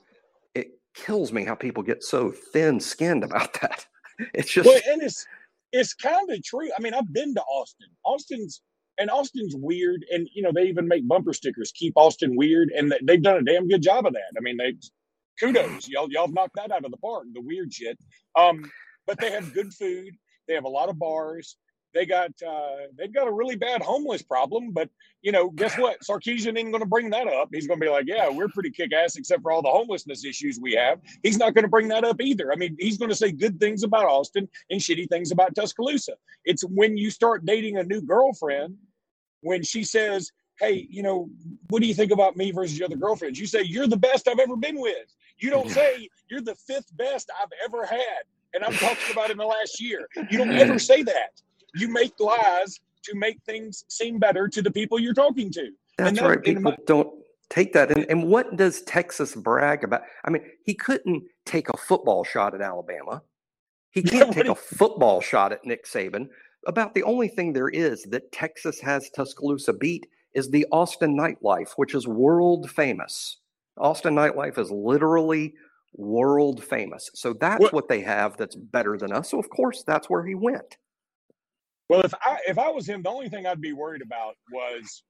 kills 0.95 1.31
me 1.31 1.45
how 1.45 1.55
people 1.55 1.83
get 1.83 2.03
so 2.03 2.31
thin 2.31 2.79
skinned 2.79 3.23
about 3.23 3.53
that 3.61 3.85
it's 4.33 4.51
just 4.51 4.67
well, 4.67 4.79
and 4.87 5.01
it's 5.01 5.25
it's 5.71 5.93
kind 5.93 6.29
of 6.29 6.43
true 6.43 6.69
i 6.77 6.81
mean 6.81 6.93
i've 6.93 7.11
been 7.13 7.33
to 7.33 7.41
austin 7.41 7.87
austin's 8.03 8.61
and 8.99 9.09
Austin's 9.09 9.55
weird, 9.55 10.05
and 10.11 10.29
you 10.33 10.43
know 10.43 10.51
they 10.53 10.63
even 10.63 10.87
make 10.87 11.07
bumper 11.07 11.33
stickers 11.33 11.71
keep 11.73 11.93
Austin 11.95 12.35
weird, 12.35 12.69
and 12.75 12.93
they've 13.03 13.23
done 13.23 13.37
a 13.37 13.43
damn 13.43 13.67
good 13.67 13.81
job 13.81 14.05
of 14.05 14.13
that. 14.13 14.33
I 14.37 14.41
mean, 14.41 14.57
they 14.57 14.75
kudos, 15.39 15.87
y'all 15.87 16.11
y'all 16.11 16.27
knocked 16.27 16.55
that 16.55 16.71
out 16.71 16.85
of 16.85 16.91
the 16.91 16.97
park, 16.97 17.23
the 17.33 17.41
weird 17.41 17.73
shit. 17.73 17.97
Um, 18.37 18.69
but 19.07 19.19
they 19.19 19.31
have 19.31 19.53
good 19.53 19.73
food. 19.73 20.13
They 20.47 20.53
have 20.53 20.65
a 20.65 20.69
lot 20.69 20.89
of 20.89 20.99
bars. 20.99 21.57
They 21.93 22.05
got 22.05 22.31
uh, 22.47 22.87
they've 22.97 23.13
got 23.13 23.27
a 23.27 23.31
really 23.31 23.55
bad 23.55 23.81
homeless 23.81 24.21
problem, 24.21 24.71
but 24.71 24.89
you 25.21 25.31
know, 25.31 25.49
guess 25.49 25.77
what? 25.77 25.97
Sarkisian 26.01 26.57
ain't 26.57 26.71
going 26.71 26.81
to 26.81 26.85
bring 26.85 27.09
that 27.09 27.27
up. 27.27 27.49
He's 27.51 27.67
going 27.67 27.79
to 27.79 27.85
be 27.85 27.89
like, 27.89 28.05
"Yeah, 28.07 28.29
we're 28.29 28.47
pretty 28.47 28.69
kick 28.71 28.93
ass, 28.93 29.15
except 29.15 29.41
for 29.41 29.51
all 29.51 29.61
the 29.61 29.69
homelessness 29.69 30.23
issues 30.23 30.59
we 30.61 30.73
have." 30.73 30.99
He's 31.23 31.37
not 31.37 31.55
going 31.55 31.63
to 31.63 31.69
bring 31.69 31.87
that 31.89 32.03
up 32.03 32.21
either. 32.21 32.51
I 32.53 32.55
mean, 32.55 32.75
he's 32.79 32.97
going 32.97 33.09
to 33.09 33.15
say 33.15 33.31
good 33.31 33.59
things 33.59 33.83
about 33.83 34.05
Austin 34.05 34.47
and 34.69 34.79
shitty 34.79 35.09
things 35.09 35.31
about 35.31 35.55
Tuscaloosa. 35.55 36.13
It's 36.45 36.63
when 36.63 36.95
you 36.95 37.09
start 37.09 37.45
dating 37.45 37.77
a 37.77 37.83
new 37.83 38.01
girlfriend 38.01 38.77
when 39.41 39.63
she 39.63 39.83
says, 39.83 40.31
Hey, 40.59 40.87
you 40.89 41.03
know, 41.03 41.29
what 41.69 41.81
do 41.81 41.87
you 41.87 41.93
think 41.93 42.11
about 42.11 42.35
me 42.35 42.51
versus 42.51 42.77
your 42.77 42.85
other 42.85 42.97
girlfriends? 42.97 43.39
You 43.39 43.47
say, 43.47 43.63
You're 43.63 43.87
the 43.87 43.97
best 43.97 44.27
I've 44.27 44.39
ever 44.39 44.55
been 44.55 44.79
with. 44.79 45.15
You 45.37 45.49
don't 45.49 45.69
say, 45.69 46.07
You're 46.29 46.41
the 46.41 46.55
fifth 46.55 46.95
best 46.97 47.29
I've 47.41 47.49
ever 47.65 47.85
had. 47.85 48.23
And 48.53 48.63
I'm 48.63 48.73
talking 48.73 49.11
about 49.11 49.31
in 49.31 49.37
the 49.37 49.45
last 49.45 49.81
year. 49.81 50.07
You 50.29 50.37
don't 50.37 50.51
ever 50.51 50.79
say 50.79 51.03
that. 51.03 51.41
You 51.75 51.87
make 51.89 52.19
lies 52.19 52.79
to 53.03 53.15
make 53.15 53.41
things 53.43 53.85
seem 53.87 54.19
better 54.19 54.47
to 54.47 54.61
the 54.61 54.71
people 54.71 54.99
you're 54.99 55.13
talking 55.13 55.51
to. 55.51 55.71
That's 55.97 56.21
right. 56.21 56.41
People 56.41 56.63
my- 56.63 56.77
don't 56.85 57.09
take 57.49 57.73
that. 57.73 57.91
And, 57.91 58.05
and 58.09 58.27
what 58.27 58.55
does 58.55 58.81
Texas 58.83 59.35
brag 59.35 59.83
about? 59.83 60.01
I 60.23 60.29
mean, 60.29 60.43
he 60.63 60.73
couldn't 60.73 61.23
take 61.45 61.69
a 61.69 61.77
football 61.77 62.23
shot 62.23 62.53
at 62.53 62.61
Alabama. 62.61 63.21
He 63.91 64.03
can't 64.03 64.33
take 64.33 64.47
a 64.47 64.55
football 64.55 65.21
shot 65.21 65.51
at 65.51 65.65
Nick 65.65 65.85
Saban 65.85 66.27
about 66.67 66.93
the 66.93 67.03
only 67.03 67.27
thing 67.27 67.53
there 67.53 67.69
is 67.69 68.03
that 68.03 68.31
Texas 68.31 68.79
has 68.81 69.09
Tuscaloosa 69.11 69.73
beat 69.73 70.05
is 70.33 70.49
the 70.49 70.65
Austin 70.71 71.17
nightlife, 71.17 71.71
which 71.75 71.95
is 71.95 72.07
world 72.07 72.69
famous. 72.69 73.37
Austin 73.77 74.13
nightlife 74.13 74.57
is 74.57 74.69
literally 74.71 75.53
world 75.95 76.63
famous. 76.63 77.09
So 77.15 77.33
that's 77.33 77.61
well, 77.61 77.71
what 77.71 77.87
they 77.87 78.01
have 78.01 78.37
that's 78.37 78.55
better 78.55 78.97
than 78.97 79.11
us. 79.11 79.31
So 79.31 79.39
of 79.39 79.49
course 79.49 79.83
that's 79.83 80.09
where 80.09 80.25
he 80.25 80.35
went. 80.35 80.77
Well, 81.89 82.01
if 82.01 82.13
I 82.21 82.37
if 82.47 82.57
I 82.57 82.69
was 82.69 82.87
him, 82.87 83.01
the 83.01 83.09
only 83.09 83.29
thing 83.29 83.47
I'd 83.47 83.61
be 83.61 83.73
worried 83.73 84.03
about 84.03 84.35
was 84.51 85.03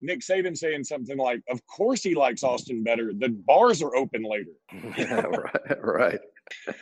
Nick 0.00 0.20
Saban 0.20 0.56
saying 0.56 0.84
something 0.84 1.18
like, 1.18 1.42
"Of 1.50 1.64
course 1.66 2.02
he 2.02 2.14
likes 2.14 2.44
Austin 2.44 2.84
better. 2.84 3.12
The 3.12 3.28
bars 3.28 3.82
are 3.82 3.94
open 3.96 4.22
later." 4.22 4.52
yeah, 4.96 5.26
right, 5.26 5.80
right. 5.82 6.20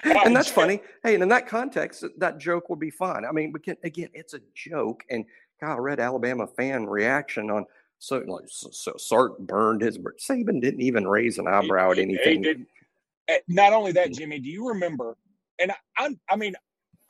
and 0.04 0.36
that's 0.36 0.50
funny. 0.50 0.80
Hey, 1.02 1.14
and 1.14 1.22
in 1.22 1.28
that 1.30 1.46
context, 1.48 2.04
that 2.18 2.38
joke 2.38 2.68
would 2.68 2.78
be 2.78 2.90
fine. 2.90 3.24
I 3.24 3.32
mean, 3.32 3.54
again, 3.82 4.10
it's 4.12 4.34
a 4.34 4.40
joke, 4.54 5.02
and 5.08 5.24
God, 5.60 5.74
I 5.74 5.78
read 5.78 5.98
Alabama 5.98 6.46
fan 6.46 6.86
reaction 6.86 7.50
on 7.50 7.64
so 7.98 8.22
like 8.26 8.44
so, 8.48 8.68
so 8.70 8.94
Sark 8.98 9.38
burned 9.38 9.80
his. 9.80 9.98
Saban 9.98 10.60
didn't 10.60 10.82
even 10.82 11.08
raise 11.08 11.38
an 11.38 11.48
eyebrow 11.48 11.92
at 11.92 11.98
anything. 11.98 12.66
Eh, 13.28 13.38
not 13.48 13.72
only 13.72 13.92
that, 13.92 14.12
Jimmy, 14.12 14.38
do 14.38 14.48
you 14.48 14.68
remember? 14.68 15.16
And 15.58 15.72
I, 15.98 16.16
I 16.30 16.36
mean, 16.36 16.54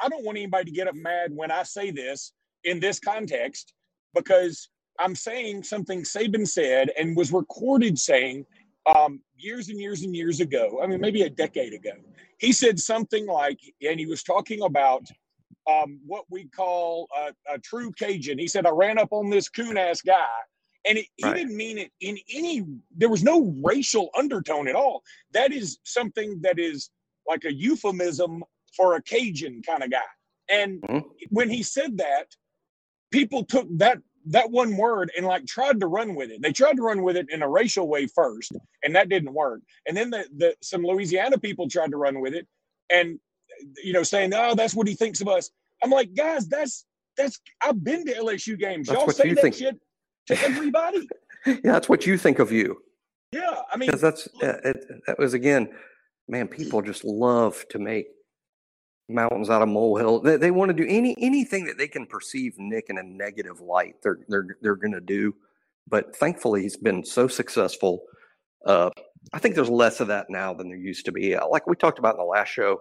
I 0.00 0.08
don't 0.08 0.24
want 0.24 0.38
anybody 0.38 0.66
to 0.66 0.76
get 0.76 0.88
up 0.88 0.94
mad 0.94 1.32
when 1.34 1.50
I 1.50 1.62
say 1.62 1.90
this 1.90 2.32
in 2.64 2.80
this 2.80 2.98
context 3.00 3.74
because 4.14 4.68
I'm 4.98 5.14
saying 5.14 5.62
something 5.62 6.02
Saban 6.02 6.46
said 6.46 6.90
and 6.98 7.16
was 7.16 7.32
recorded 7.32 7.98
saying 7.98 8.46
um, 8.94 9.20
years 9.36 9.68
and 9.68 9.80
years 9.80 10.02
and 10.02 10.14
years 10.14 10.40
ago. 10.40 10.80
I 10.82 10.86
mean, 10.86 11.00
maybe 11.00 11.22
a 11.22 11.30
decade 11.30 11.72
ago. 11.72 11.92
He 12.38 12.52
said 12.52 12.78
something 12.78 13.26
like, 13.26 13.58
and 13.86 13.98
he 13.98 14.06
was 14.06 14.22
talking 14.22 14.62
about 14.62 15.06
um, 15.70 16.00
what 16.06 16.24
we 16.30 16.46
call 16.46 17.08
a, 17.16 17.54
a, 17.54 17.58
true 17.58 17.92
Cajun. 17.92 18.38
He 18.38 18.48
said, 18.48 18.66
I 18.66 18.70
ran 18.70 18.98
up 18.98 19.12
on 19.12 19.28
this 19.28 19.48
coon 19.48 19.76
ass 19.76 20.00
guy. 20.00 20.26
And 20.88 20.98
it, 20.98 21.06
right. 21.22 21.36
he 21.36 21.42
didn't 21.42 21.56
mean 21.56 21.78
it 21.78 21.92
in 22.00 22.16
any, 22.32 22.64
there 22.96 23.10
was 23.10 23.22
no 23.22 23.54
racial 23.62 24.08
undertone 24.16 24.68
at 24.68 24.74
all. 24.74 25.02
That 25.32 25.52
is 25.52 25.78
something 25.82 26.40
that 26.42 26.58
is 26.58 26.90
like 27.26 27.44
a 27.44 27.52
euphemism 27.52 28.42
for 28.78 28.94
a 28.94 29.02
Cajun 29.02 29.60
kind 29.66 29.82
of 29.82 29.90
guy. 29.90 29.98
And 30.50 30.80
mm-hmm. 30.80 31.08
when 31.28 31.50
he 31.50 31.62
said 31.62 31.98
that, 31.98 32.28
people 33.10 33.44
took 33.44 33.66
that 33.78 33.98
that 34.26 34.50
one 34.50 34.76
word 34.76 35.10
and 35.16 35.26
like 35.26 35.46
tried 35.46 35.80
to 35.80 35.86
run 35.86 36.14
with 36.14 36.30
it. 36.30 36.42
They 36.42 36.52
tried 36.52 36.76
to 36.76 36.82
run 36.82 37.02
with 37.02 37.16
it 37.16 37.30
in 37.30 37.42
a 37.42 37.48
racial 37.48 37.88
way 37.88 38.06
first, 38.06 38.52
and 38.82 38.94
that 38.94 39.08
didn't 39.08 39.32
work. 39.34 39.60
And 39.86 39.96
then 39.96 40.10
the, 40.10 40.26
the 40.36 40.54
some 40.62 40.84
Louisiana 40.84 41.38
people 41.38 41.68
tried 41.68 41.90
to 41.90 41.96
run 41.96 42.20
with 42.20 42.34
it, 42.34 42.46
and 42.90 43.18
you 43.82 43.92
know, 43.92 44.02
saying, 44.02 44.32
"Oh, 44.34 44.54
that's 44.54 44.74
what 44.74 44.86
he 44.86 44.94
thinks 44.94 45.20
of 45.20 45.28
us." 45.28 45.50
I'm 45.82 45.90
like, 45.90 46.14
guys, 46.14 46.48
that's 46.48 46.86
that's. 47.16 47.40
I've 47.62 47.82
been 47.82 48.06
to 48.06 48.14
LSU 48.14 48.58
games. 48.58 48.88
That's 48.88 49.00
Y'all 49.00 49.10
say 49.10 49.34
that 49.34 49.42
think. 49.42 49.54
shit 49.56 49.76
to 50.28 50.40
everybody. 50.42 51.08
yeah, 51.46 51.56
that's 51.64 51.88
what 51.88 52.06
you 52.06 52.16
think 52.16 52.38
of 52.38 52.52
you. 52.52 52.78
Yeah, 53.32 53.56
I 53.72 53.76
mean, 53.76 53.90
that's 53.90 54.28
uh, 54.42 54.56
it, 54.64 54.76
that 55.06 55.18
was 55.18 55.34
again, 55.34 55.70
man. 56.28 56.48
People 56.48 56.82
just 56.82 57.04
love 57.04 57.64
to 57.70 57.78
make 57.78 58.06
mountains 59.08 59.50
out 59.50 59.62
of 59.62 59.68
molehill. 59.68 60.20
They, 60.20 60.36
they 60.36 60.50
want 60.50 60.68
to 60.70 60.74
do 60.74 60.86
any 60.88 61.14
anything 61.18 61.64
that 61.66 61.78
they 61.78 61.88
can 61.88 62.06
perceive 62.06 62.54
Nick 62.58 62.86
in 62.88 62.98
a 62.98 63.02
negative 63.02 63.60
light. 63.60 63.96
They're 64.02 64.18
they're 64.28 64.56
they're 64.60 64.76
going 64.76 64.92
to 64.92 65.00
do. 65.00 65.34
But 65.88 66.14
thankfully, 66.14 66.62
he's 66.62 66.76
been 66.76 67.04
so 67.04 67.28
successful. 67.28 68.02
Uh, 68.64 68.90
I 69.32 69.38
think 69.38 69.54
there's 69.54 69.70
less 69.70 70.00
of 70.00 70.08
that 70.08 70.26
now 70.28 70.52
than 70.52 70.68
there 70.68 70.78
used 70.78 71.06
to 71.06 71.12
be. 71.12 71.34
Uh, 71.34 71.46
like 71.48 71.66
we 71.66 71.76
talked 71.76 71.98
about 71.98 72.14
in 72.14 72.18
the 72.18 72.24
last 72.24 72.48
show, 72.48 72.80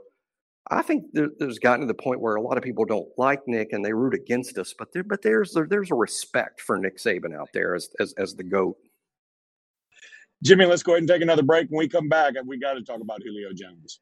I 0.70 0.82
think 0.82 1.06
there, 1.14 1.30
there's 1.40 1.60
gotten 1.60 1.82
to 1.82 1.88
the 1.88 1.94
point 1.94 2.20
where 2.20 2.36
a 2.36 2.42
lot 2.42 2.58
of 2.58 2.64
people 2.64 2.84
don't 2.84 3.08
like 3.18 3.42
Nick 3.48 3.72
and 3.72 3.86
they 3.86 3.94
root 3.94 4.14
against 4.14 4.58
us. 4.58 4.74
But 4.78 4.92
there, 4.92 5.04
but 5.04 5.22
there's 5.22 5.54
there, 5.54 5.68
there's 5.70 5.92
a 5.92 5.96
respect 5.96 6.62
for 6.62 6.78
Nick 6.78 6.98
Saban 6.98 7.36
out 7.36 7.50
there 7.54 7.76
as 7.76 7.90
as, 8.00 8.14
as 8.18 8.36
the 8.36 8.44
goat. 8.44 8.78
Jimmy, 10.44 10.66
let's 10.66 10.84
go 10.84 10.92
ahead 10.94 11.02
and 11.02 11.10
take 11.10 11.22
another 11.22 11.44
break. 11.44 11.68
When 11.70 11.80
we 11.80 11.88
come 11.88 12.10
back, 12.10 12.34
we 12.46 12.60
got 12.60 12.74
to 12.74 12.84
talk 12.84 13.02
about 13.02 13.24
Julio 13.24 13.54
Jones. 13.54 14.02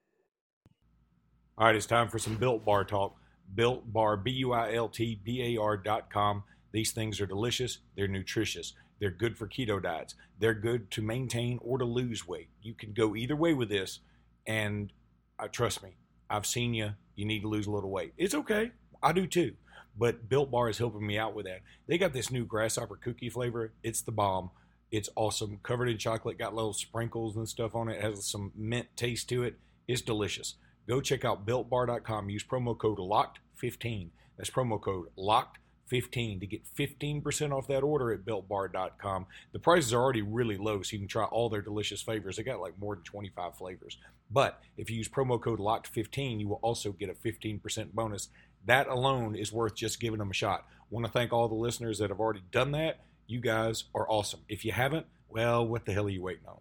All 1.57 1.65
right, 1.65 1.75
it's 1.75 1.85
time 1.85 2.09
for 2.09 2.19
some 2.19 2.35
Built 2.35 2.65
Bar 2.65 2.83
talk. 2.83 3.15
Built 3.53 3.93
Bar, 3.93 4.17
B 4.17 4.31
U 4.31 4.51
I 4.51 4.73
L 4.73 4.89
T 4.89 5.21
B 5.23 5.55
A 5.55 5.61
R 5.61 5.77
dot 5.77 6.11
com. 6.11 6.43
These 6.73 6.91
things 6.91 7.21
are 7.21 7.25
delicious. 7.25 7.77
They're 7.95 8.09
nutritious. 8.09 8.73
They're 8.99 9.09
good 9.09 9.37
for 9.37 9.47
keto 9.47 9.81
diets. 9.81 10.15
They're 10.37 10.53
good 10.53 10.91
to 10.91 11.01
maintain 11.01 11.59
or 11.61 11.77
to 11.77 11.85
lose 11.85 12.27
weight. 12.27 12.49
You 12.61 12.73
can 12.73 12.91
go 12.91 13.15
either 13.15 13.37
way 13.37 13.53
with 13.53 13.69
this. 13.69 13.99
And 14.45 14.91
uh, 15.39 15.47
trust 15.47 15.81
me, 15.81 15.95
I've 16.29 16.45
seen 16.45 16.73
you. 16.73 16.91
You 17.15 17.23
need 17.23 17.43
to 17.43 17.47
lose 17.47 17.67
a 17.67 17.71
little 17.71 17.89
weight. 17.89 18.13
It's 18.17 18.35
okay. 18.35 18.71
I 19.01 19.13
do 19.13 19.25
too. 19.25 19.53
But 19.97 20.27
Built 20.27 20.51
Bar 20.51 20.67
is 20.67 20.77
helping 20.77 21.07
me 21.07 21.17
out 21.17 21.35
with 21.35 21.45
that. 21.45 21.61
They 21.87 21.97
got 21.97 22.11
this 22.11 22.31
new 22.31 22.43
grasshopper 22.43 22.97
cookie 22.97 23.29
flavor. 23.29 23.71
It's 23.81 24.01
the 24.01 24.11
bomb. 24.11 24.49
It's 24.91 25.09
awesome. 25.15 25.61
Covered 25.63 25.87
in 25.87 25.97
chocolate, 25.99 26.37
got 26.37 26.53
little 26.53 26.73
sprinkles 26.73 27.37
and 27.37 27.47
stuff 27.47 27.75
on 27.75 27.87
it. 27.87 27.95
it 27.95 28.01
has 28.01 28.25
some 28.25 28.51
mint 28.57 28.87
taste 28.97 29.29
to 29.29 29.43
it. 29.43 29.55
It's 29.87 30.01
delicious. 30.01 30.55
Go 30.87 31.01
check 31.01 31.25
out 31.25 31.45
builtbar.com. 31.45 32.29
Use 32.29 32.43
promo 32.43 32.77
code 32.77 32.99
LOCKED15. 32.99 34.09
That's 34.37 34.49
promo 34.49 34.79
code 34.79 35.07
LOCKED15 35.17 36.39
to 36.39 36.47
get 36.47 36.61
15% 36.77 37.51
off 37.51 37.67
that 37.67 37.83
order 37.83 38.11
at 38.11 38.25
builtbar.com. 38.25 39.25
The 39.51 39.59
prices 39.59 39.93
are 39.93 40.01
already 40.01 40.21
really 40.21 40.57
low, 40.57 40.81
so 40.81 40.93
you 40.93 40.99
can 40.99 41.07
try 41.07 41.23
all 41.23 41.49
their 41.49 41.61
delicious 41.61 42.01
flavors. 42.01 42.37
They 42.37 42.43
got 42.43 42.59
like 42.59 42.77
more 42.79 42.95
than 42.95 43.03
25 43.03 43.57
flavors. 43.57 43.97
But 44.29 44.61
if 44.77 44.89
you 44.89 44.97
use 44.97 45.09
promo 45.09 45.41
code 45.41 45.59
LOCKED15, 45.59 46.39
you 46.39 46.47
will 46.47 46.59
also 46.61 46.91
get 46.91 47.09
a 47.09 47.13
15% 47.13 47.93
bonus. 47.93 48.29
That 48.65 48.87
alone 48.87 49.35
is 49.35 49.51
worth 49.51 49.75
just 49.75 49.99
giving 49.99 50.19
them 50.19 50.31
a 50.31 50.35
shot. 50.35 50.65
Want 50.89 51.05
to 51.05 51.11
thank 51.11 51.33
all 51.33 51.47
the 51.47 51.55
listeners 51.55 51.99
that 51.99 52.09
have 52.09 52.19
already 52.19 52.43
done 52.51 52.71
that. 52.71 52.99
You 53.27 53.39
guys 53.39 53.85
are 53.95 54.09
awesome. 54.09 54.41
If 54.47 54.65
you 54.65 54.71
haven't, 54.71 55.07
well, 55.29 55.65
what 55.65 55.85
the 55.85 55.93
hell 55.93 56.05
are 56.05 56.09
you 56.09 56.21
waiting 56.21 56.47
on? 56.47 56.59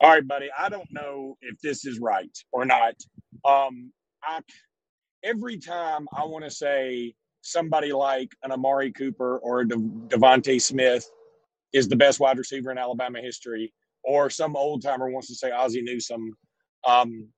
All 0.00 0.10
right, 0.10 0.26
buddy. 0.26 0.48
I 0.58 0.70
don't 0.70 0.88
know 0.92 1.38
if 1.42 1.60
this 1.62 1.86
is 1.86 2.00
right 2.00 2.36
or 2.52 2.66
not. 2.66 2.94
Um, 3.44 3.92
I 4.24 4.40
every 5.24 5.58
time 5.58 6.08
I 6.16 6.26
want 6.26 6.44
to 6.44 6.50
say 6.52 7.14
somebody 7.42 7.92
like 7.92 8.30
an 8.44 8.52
Amari 8.52 8.92
Cooper 8.92 9.38
or 9.38 9.62
a 9.62 9.68
De- 9.68 9.76
DeVonta 9.76 10.62
Smith 10.62 11.10
is 11.72 11.88
the 11.88 11.96
best 11.96 12.20
wide 12.20 12.38
receiver 12.38 12.72
in 12.72 12.78
Alabama 12.78 13.20
history, 13.20 13.72
or 14.04 14.30
some 14.30 14.56
old 14.56 14.82
timer 14.82 15.10
wants 15.10 15.28
to 15.28 15.36
say 15.36 15.52
Ozzie 15.52 15.82
Newsome. 15.82 16.32
Um, 16.86 17.28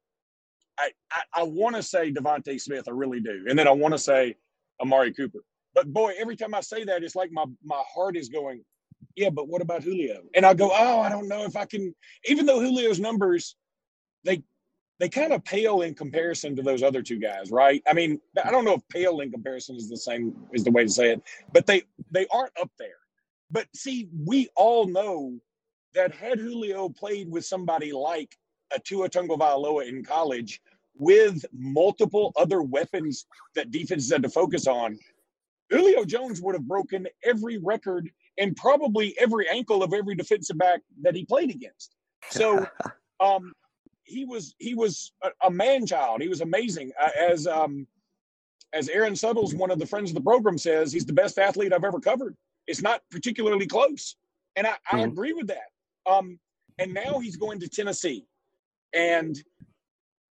I, 0.79 0.90
I, 1.12 1.23
I 1.35 1.44
want 1.44 1.77
to 1.77 1.83
say 1.85 2.12
DeVonta 2.12 2.61
Smith, 2.61 2.87
I 2.88 2.92
really 2.92 3.21
do, 3.21 3.47
and 3.49 3.59
then 3.59 3.68
I 3.68 3.73
want 3.73 3.94
to 3.94 3.99
say 3.99 4.37
Amari 4.83 5.12
Cooper. 5.14 5.40
But 5.75 5.92
boy, 5.92 6.14
every 6.18 6.37
time 6.37 6.55
I 6.55 6.61
say 6.62 6.85
that, 6.85 7.05
it's 7.05 7.16
like 7.16 7.33
my 7.33 7.47
my 7.64 7.83
heart 7.94 8.16
is 8.16 8.29
going 8.31 8.62
yeah, 9.19 9.31
but 9.31 9.49
what 9.49 9.63
about 9.63 9.83
Julio? 9.83 10.23
And 10.35 10.47
I 10.47 10.55
go, 10.55 10.71
oh, 10.73 11.01
I 11.01 11.09
don't 11.09 11.27
know 11.27 11.43
if 11.43 11.57
I 11.57 11.65
can. 11.65 11.93
Even 12.27 12.47
though 12.47 12.61
Julio's 12.61 13.01
numbers, 13.01 13.57
they 14.25 14.45
they 15.01 15.09
kind 15.09 15.33
of 15.33 15.45
pale 15.45 15.83
in 15.83 15.95
comparison 15.95 16.55
to 16.57 16.63
those 16.63 16.83
other 16.83 17.03
two 17.03 17.19
guys, 17.19 17.51
right? 17.51 17.83
I 17.87 17.95
mean, 17.95 18.21
I 18.45 18.51
don't 18.51 18.65
know 18.65 18.75
if 18.75 18.89
pale 18.89 19.21
in 19.21 19.33
comparison 19.33 19.75
is 19.75 19.89
the 19.89 19.97
same 19.97 20.35
is 20.53 20.63
the 20.63 20.71
way 20.71 20.85
to 20.85 20.89
say 20.89 21.11
it, 21.11 21.23
but 21.53 21.67
they 21.67 21.83
they 22.13 22.27
aren't 22.33 22.57
up 22.61 22.71
there. 22.79 23.01
But 23.51 23.67
see, 23.75 24.09
we 24.25 24.49
all 24.55 24.87
know 24.87 25.35
that 25.95 26.15
had 26.15 26.39
Julio 26.39 26.89
played 26.89 27.29
with 27.29 27.45
somebody 27.45 27.93
like 27.93 28.37
a 28.73 28.79
Tua 28.79 29.09
Tagovailoa 29.09 29.89
in 29.89 30.05
college, 30.05 30.61
with 30.95 31.45
multiple 31.53 32.33
other 32.37 32.63
weapons 32.63 33.27
that 33.57 33.73
defenses 33.73 34.13
had 34.13 34.23
to 34.23 34.29
focus 34.29 34.69
on, 34.69 34.99
Julio 35.71 36.05
Jones 36.05 36.41
would 36.41 36.55
have 36.55 36.69
broken 36.69 37.09
every 37.25 37.59
record 37.59 38.11
and 38.38 38.57
probably 38.57 39.14
every 39.18 39.48
ankle 39.48 39.83
of 39.83 39.92
every 39.92 40.14
defensive 40.14 40.59
back 40.59 40.81
that 41.03 41.14
he 41.14 41.24
played 41.24 41.51
against. 41.51 41.94
So 42.31 42.66
um, 43.20 43.53
he 44.05 44.24
was 44.24 44.55
he 44.59 44.74
was 44.74 45.12
a, 45.22 45.31
a 45.44 45.51
man 45.51 45.87
child. 45.87 46.22
He 46.22 46.29
was 46.29 46.40
amazing. 46.40 46.92
Uh, 47.01 47.11
as 47.18 47.46
um, 47.46 47.87
as 48.72 48.88
Aaron 48.88 49.16
Suttles, 49.16 49.55
one 49.55 49.70
of 49.70 49.79
the 49.79 49.87
friends 49.87 50.11
of 50.11 50.14
the 50.14 50.20
program, 50.20 50.59
says, 50.59 50.92
he's 50.92 51.07
the 51.07 51.12
best 51.12 51.38
athlete 51.38 51.72
I've 51.72 51.85
ever 51.85 52.01
covered. 52.01 52.37
It's 52.66 52.83
not 52.83 53.01
particularly 53.11 53.66
close, 53.66 54.16
and 54.57 54.66
I, 54.66 54.70
mm-hmm. 54.70 54.96
I 54.96 55.01
agree 55.01 55.33
with 55.33 55.46
that. 55.46 55.70
Um, 56.11 56.38
and 56.79 56.92
now 56.92 57.18
he's 57.18 57.37
going 57.37 57.61
to 57.61 57.68
Tennessee, 57.68 58.27
and 58.94 59.42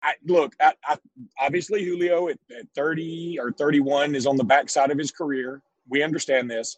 I, 0.03 0.15
look, 0.27 0.55
I, 0.61 0.75
I, 0.85 0.99
obviously 1.41 1.85
Julio 1.85 2.29
at, 2.29 2.39
at 2.57 2.67
30 2.75 3.39
or 3.41 3.53
31 3.53 4.15
is 4.15 4.27
on 4.27 4.37
the 4.37 4.45
backside 4.45 4.91
of 4.91 4.99
his 4.99 5.11
career. 5.11 5.63
We 5.89 6.03
understand 6.03 6.51
this, 6.51 6.77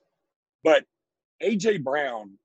but 0.62 0.84
AJ 1.42 1.82
Brown 1.82 2.38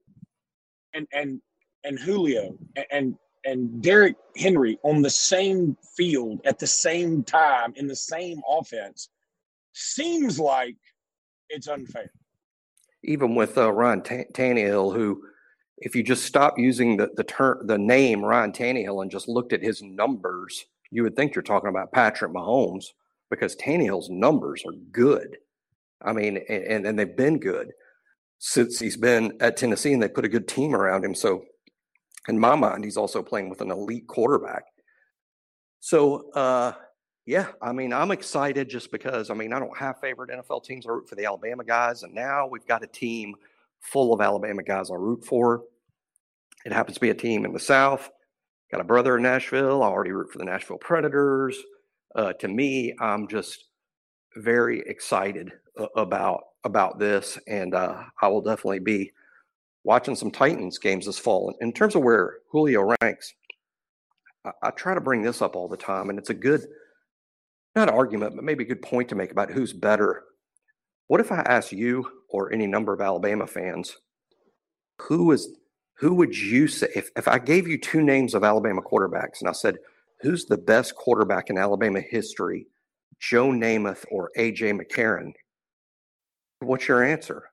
and 0.93 1.07
and 1.13 1.41
and 1.83 1.99
Julio 1.99 2.57
and 2.91 3.15
and 3.45 3.81
Derrick 3.81 4.15
Henry 4.37 4.77
on 4.83 5.01
the 5.01 5.09
same 5.09 5.77
field 5.95 6.41
at 6.45 6.59
the 6.59 6.67
same 6.67 7.23
time 7.23 7.73
in 7.75 7.87
the 7.87 7.95
same 7.95 8.41
offense 8.47 9.09
seems 9.73 10.39
like 10.39 10.75
it's 11.49 11.67
unfair. 11.67 12.11
Even 13.03 13.33
with 13.33 13.57
uh, 13.57 13.71
Ryan 13.71 14.01
T- 14.01 14.25
Tannehill, 14.33 14.93
who, 14.93 15.23
if 15.79 15.95
you 15.95 16.03
just 16.03 16.25
stop 16.25 16.59
using 16.59 16.97
the 16.97 17.09
the 17.15 17.23
term 17.23 17.65
the 17.65 17.77
name 17.77 18.23
Ryan 18.23 18.51
Tannehill 18.51 19.01
and 19.01 19.11
just 19.11 19.27
looked 19.27 19.53
at 19.53 19.63
his 19.63 19.81
numbers, 19.81 20.65
you 20.91 21.03
would 21.03 21.15
think 21.15 21.33
you're 21.33 21.41
talking 21.41 21.69
about 21.69 21.91
Patrick 21.91 22.31
Mahomes 22.31 22.85
because 23.29 23.55
Tannehill's 23.55 24.09
numbers 24.09 24.63
are 24.65 24.73
good. 24.91 25.37
I 26.03 26.13
mean, 26.13 26.37
and, 26.49 26.85
and 26.85 26.99
they've 26.99 27.15
been 27.15 27.39
good 27.39 27.71
since 28.43 28.79
he's 28.79 28.97
been 28.97 29.37
at 29.39 29.55
Tennessee 29.55 29.93
and 29.93 30.01
they 30.01 30.09
put 30.09 30.25
a 30.25 30.29
good 30.29 30.47
team 30.47 30.73
around 30.75 31.05
him. 31.05 31.13
So, 31.13 31.45
in 32.27 32.39
my 32.39 32.55
mind, 32.55 32.83
he's 32.83 32.97
also 32.97 33.21
playing 33.21 33.51
with 33.51 33.61
an 33.61 33.69
elite 33.69 34.07
quarterback. 34.07 34.63
So, 35.79 36.31
uh, 36.31 36.73
yeah, 37.27 37.49
I 37.61 37.71
mean, 37.71 37.93
I'm 37.93 38.09
excited 38.09 38.67
just 38.67 38.91
because, 38.91 39.29
I 39.29 39.35
mean, 39.35 39.53
I 39.53 39.59
don't 39.59 39.77
have 39.77 39.99
favorite 39.99 40.31
NFL 40.31 40.63
teams. 40.63 40.87
I 40.87 40.89
root 40.89 41.07
for 41.07 41.13
the 41.13 41.25
Alabama 41.25 41.63
guys. 41.63 42.01
And 42.01 42.15
now 42.15 42.47
we've 42.47 42.65
got 42.65 42.83
a 42.83 42.87
team 42.87 43.35
full 43.79 44.11
of 44.11 44.21
Alabama 44.21 44.63
guys 44.63 44.89
I 44.89 44.95
root 44.95 45.23
for. 45.23 45.61
It 46.65 46.73
happens 46.73 46.95
to 46.95 47.01
be 47.01 47.11
a 47.11 47.15
team 47.15 47.45
in 47.45 47.53
the 47.53 47.59
South. 47.59 48.09
Got 48.71 48.81
a 48.81 48.85
brother 48.85 49.17
in 49.17 49.23
Nashville. 49.23 49.83
I 49.83 49.87
already 49.87 50.13
root 50.13 50.31
for 50.31 50.39
the 50.39 50.45
Nashville 50.45 50.79
Predators. 50.79 51.59
Uh, 52.15 52.33
to 52.33 52.47
me, 52.47 52.95
I'm 52.99 53.27
just 53.27 53.65
very 54.35 54.81
excited 54.81 55.51
about 55.95 56.43
about 56.63 56.99
this, 56.99 57.39
and 57.47 57.73
uh, 57.73 58.03
I 58.21 58.27
will 58.27 58.41
definitely 58.41 58.79
be 58.79 59.11
watching 59.83 60.15
some 60.15 60.31
Titans 60.31 60.77
games 60.77 61.05
this 61.05 61.17
fall. 61.17 61.55
In 61.59 61.73
terms 61.73 61.95
of 61.95 62.03
where 62.03 62.37
Julio 62.51 62.95
ranks, 63.01 63.33
I, 64.45 64.51
I 64.61 64.69
try 64.71 64.93
to 64.93 65.01
bring 65.01 65.21
this 65.21 65.41
up 65.41 65.55
all 65.55 65.67
the 65.67 65.77
time, 65.77 66.09
and 66.09 66.19
it's 66.19 66.29
a 66.29 66.35
good 66.35 66.65
not 67.75 67.89
argument, 67.89 68.35
but 68.35 68.43
maybe 68.43 68.63
a 68.63 68.67
good 68.67 68.81
point 68.81 69.09
to 69.09 69.15
make 69.15 69.31
about 69.31 69.51
who's 69.51 69.73
better. 69.73 70.23
What 71.07 71.21
if 71.21 71.31
I 71.31 71.39
ask 71.39 71.71
you 71.71 72.07
or 72.29 72.51
any 72.51 72.67
number 72.67 72.93
of 72.93 73.01
Alabama 73.01 73.47
fans, 73.47 73.97
who 74.99 75.31
is 75.31 75.49
who 75.97 76.13
would 76.15 76.35
you 76.35 76.67
say 76.67 76.87
if, 76.95 77.09
if 77.15 77.27
I 77.27 77.37
gave 77.37 77.67
you 77.67 77.77
two 77.77 78.01
names 78.01 78.33
of 78.33 78.43
Alabama 78.43 78.81
quarterbacks 78.81 79.39
and 79.39 79.47
I 79.47 79.51
said, 79.51 79.77
who's 80.21 80.45
the 80.45 80.57
best 80.57 80.95
quarterback 80.95 81.49
in 81.49 81.57
Alabama 81.57 82.01
history, 82.01 82.67
Joe 83.19 83.47
Namath 83.47 84.05
or 84.09 84.31
AJ 84.37 84.79
McCarron? 84.79 85.33
What's 86.59 86.87
your 86.87 87.03
answer? 87.03 87.43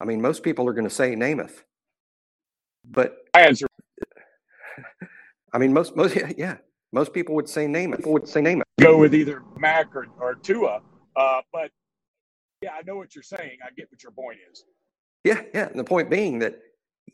I 0.00 0.04
mean, 0.04 0.20
most 0.20 0.42
people 0.42 0.68
are 0.68 0.72
going 0.72 0.88
to 0.88 0.94
say 0.94 1.14
Namath, 1.14 1.62
but 2.84 3.16
I 3.34 3.42
answer. 3.42 3.66
I 5.52 5.58
mean, 5.58 5.72
most 5.72 5.96
most 5.96 6.16
yeah, 6.36 6.56
most 6.92 7.12
people 7.12 7.34
would 7.34 7.48
say 7.48 7.66
Namath. 7.66 7.98
People 7.98 8.12
would 8.14 8.28
say 8.28 8.40
Namath. 8.40 8.62
Go 8.80 8.98
with 8.98 9.14
either 9.14 9.42
Mac 9.56 9.94
or, 9.94 10.06
or 10.18 10.34
Tua, 10.34 10.80
uh, 11.16 11.40
but 11.52 11.70
yeah, 12.62 12.72
I 12.72 12.82
know 12.82 12.96
what 12.96 13.14
you're 13.14 13.22
saying. 13.22 13.58
I 13.64 13.70
get 13.76 13.90
what 13.90 14.02
your 14.02 14.12
point 14.12 14.38
is. 14.50 14.64
Yeah, 15.24 15.42
yeah, 15.54 15.68
and 15.68 15.78
the 15.78 15.84
point 15.84 16.10
being 16.10 16.38
that 16.40 16.58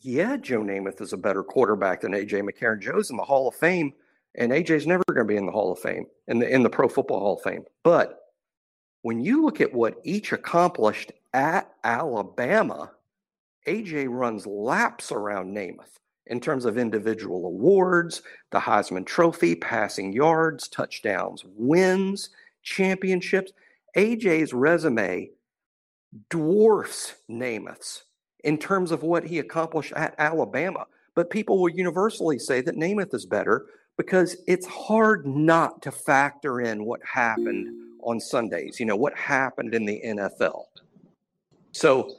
yeah, 0.00 0.36
Joe 0.36 0.60
Namath 0.60 1.00
is 1.00 1.12
a 1.12 1.16
better 1.16 1.42
quarterback 1.42 2.02
than 2.02 2.12
AJ 2.12 2.42
McCarron. 2.42 2.80
Joe's 2.80 3.10
in 3.10 3.16
the 3.16 3.22
Hall 3.22 3.48
of 3.48 3.54
Fame, 3.54 3.92
and 4.34 4.52
AJ's 4.52 4.86
never 4.86 5.04
going 5.08 5.26
to 5.26 5.32
be 5.32 5.36
in 5.36 5.46
the 5.46 5.52
Hall 5.52 5.72
of 5.72 5.78
Fame 5.78 6.06
in 6.26 6.38
the 6.38 6.48
in 6.48 6.62
the 6.62 6.70
Pro 6.70 6.88
Football 6.88 7.20
Hall 7.20 7.36
of 7.36 7.42
Fame. 7.42 7.64
But 7.82 8.20
when 9.02 9.20
you 9.20 9.42
look 9.42 9.60
at 9.60 9.72
what 9.72 10.00
each 10.04 10.32
accomplished 10.32 11.12
at 11.32 11.70
Alabama, 11.84 12.90
AJ 13.66 14.08
runs 14.10 14.46
laps 14.46 15.12
around 15.12 15.54
Namath 15.54 15.98
in 16.26 16.40
terms 16.40 16.64
of 16.64 16.78
individual 16.78 17.46
awards, 17.46 18.22
the 18.50 18.58
Heisman 18.58 19.06
Trophy, 19.06 19.54
passing 19.54 20.12
yards, 20.12 20.68
touchdowns, 20.68 21.44
wins, 21.56 22.30
championships. 22.62 23.52
AJ's 23.96 24.52
resume 24.52 25.30
dwarfs 26.30 27.14
Namath's 27.30 28.04
in 28.44 28.58
terms 28.58 28.90
of 28.90 29.02
what 29.02 29.24
he 29.24 29.38
accomplished 29.38 29.92
at 29.94 30.14
Alabama. 30.18 30.86
But 31.14 31.30
people 31.30 31.60
will 31.60 31.70
universally 31.70 32.38
say 32.38 32.60
that 32.60 32.76
Namath 32.76 33.14
is 33.14 33.26
better 33.26 33.66
because 33.98 34.36
it's 34.46 34.66
hard 34.66 35.26
not 35.26 35.82
to 35.82 35.90
factor 35.90 36.62
in 36.62 36.84
what 36.84 37.00
happened 37.04 37.68
on 38.02 38.20
Sundays, 38.20 38.80
you 38.80 38.86
know, 38.86 38.96
what 38.96 39.14
happened 39.18 39.74
in 39.74 39.84
the 39.84 40.00
NFL. 40.06 40.62
So 41.72 42.14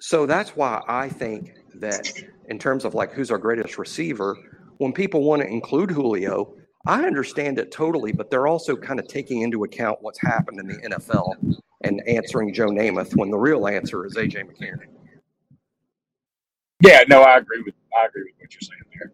so 0.00 0.26
that's 0.26 0.56
why 0.56 0.82
I 0.88 1.08
think 1.08 1.54
that 1.76 2.12
in 2.48 2.58
terms 2.58 2.84
of 2.84 2.94
like 2.94 3.12
who's 3.12 3.30
our 3.30 3.38
greatest 3.38 3.78
receiver, 3.78 4.36
when 4.78 4.92
people 4.92 5.22
want 5.22 5.42
to 5.42 5.48
include 5.48 5.90
Julio, 5.90 6.54
I 6.86 7.04
understand 7.04 7.58
it 7.58 7.70
totally, 7.70 8.12
but 8.12 8.30
they're 8.30 8.46
also 8.46 8.74
kind 8.74 8.98
of 8.98 9.06
taking 9.06 9.42
into 9.42 9.64
account 9.64 9.98
what's 10.00 10.20
happened 10.20 10.58
in 10.58 10.66
the 10.66 10.96
NFL 10.96 11.60
and 11.82 12.02
answering 12.08 12.52
Joe 12.52 12.68
Namath 12.68 13.14
when 13.16 13.30
the 13.30 13.38
real 13.38 13.68
answer 13.68 14.06
is 14.06 14.16
AJ 14.16 14.46
McCarron. 14.46 14.88
Yeah, 16.82 17.04
no, 17.08 17.22
I 17.22 17.36
agree 17.36 17.62
with 17.62 17.74
I 17.96 18.06
agree 18.06 18.24
with 18.24 18.34
what 18.40 18.54
you're 18.54 18.60
saying 18.62 18.82
there. 18.98 19.12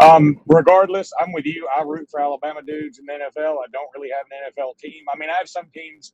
Um, 0.00 0.40
regardless, 0.46 1.12
I'm 1.20 1.32
with 1.32 1.46
you. 1.46 1.68
I 1.76 1.82
root 1.82 2.08
for 2.10 2.20
Alabama 2.20 2.62
dudes 2.62 2.98
in 2.98 3.06
the 3.06 3.12
NFL. 3.14 3.56
I 3.58 3.68
don't 3.72 3.88
really 3.94 4.10
have 4.10 4.26
an 4.30 4.52
NFL 4.52 4.78
team. 4.78 5.04
I 5.12 5.18
mean, 5.18 5.30
I 5.30 5.34
have 5.38 5.48
some 5.48 5.66
teams. 5.74 6.12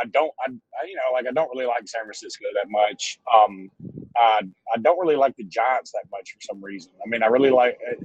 I 0.00 0.06
don't. 0.06 0.32
I, 0.46 0.50
I 0.52 0.86
you 0.88 0.96
know 0.96 1.12
like 1.12 1.26
I 1.28 1.32
don't 1.32 1.50
really 1.54 1.66
like 1.66 1.88
San 1.88 2.02
Francisco 2.04 2.46
that 2.54 2.70
much. 2.70 3.20
Um, 3.34 3.70
I 4.16 4.40
I 4.74 4.78
don't 4.80 4.98
really 5.00 5.16
like 5.16 5.36
the 5.36 5.44
Giants 5.44 5.92
that 5.92 6.04
much 6.10 6.32
for 6.32 6.40
some 6.42 6.62
reason. 6.64 6.92
I 7.04 7.08
mean, 7.08 7.22
I 7.22 7.26
really 7.26 7.50
like 7.50 7.78
uh, 7.90 8.04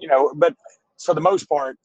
you 0.00 0.08
know, 0.08 0.32
but 0.36 0.54
for 1.02 1.14
the 1.14 1.20
most 1.22 1.48
part, 1.48 1.78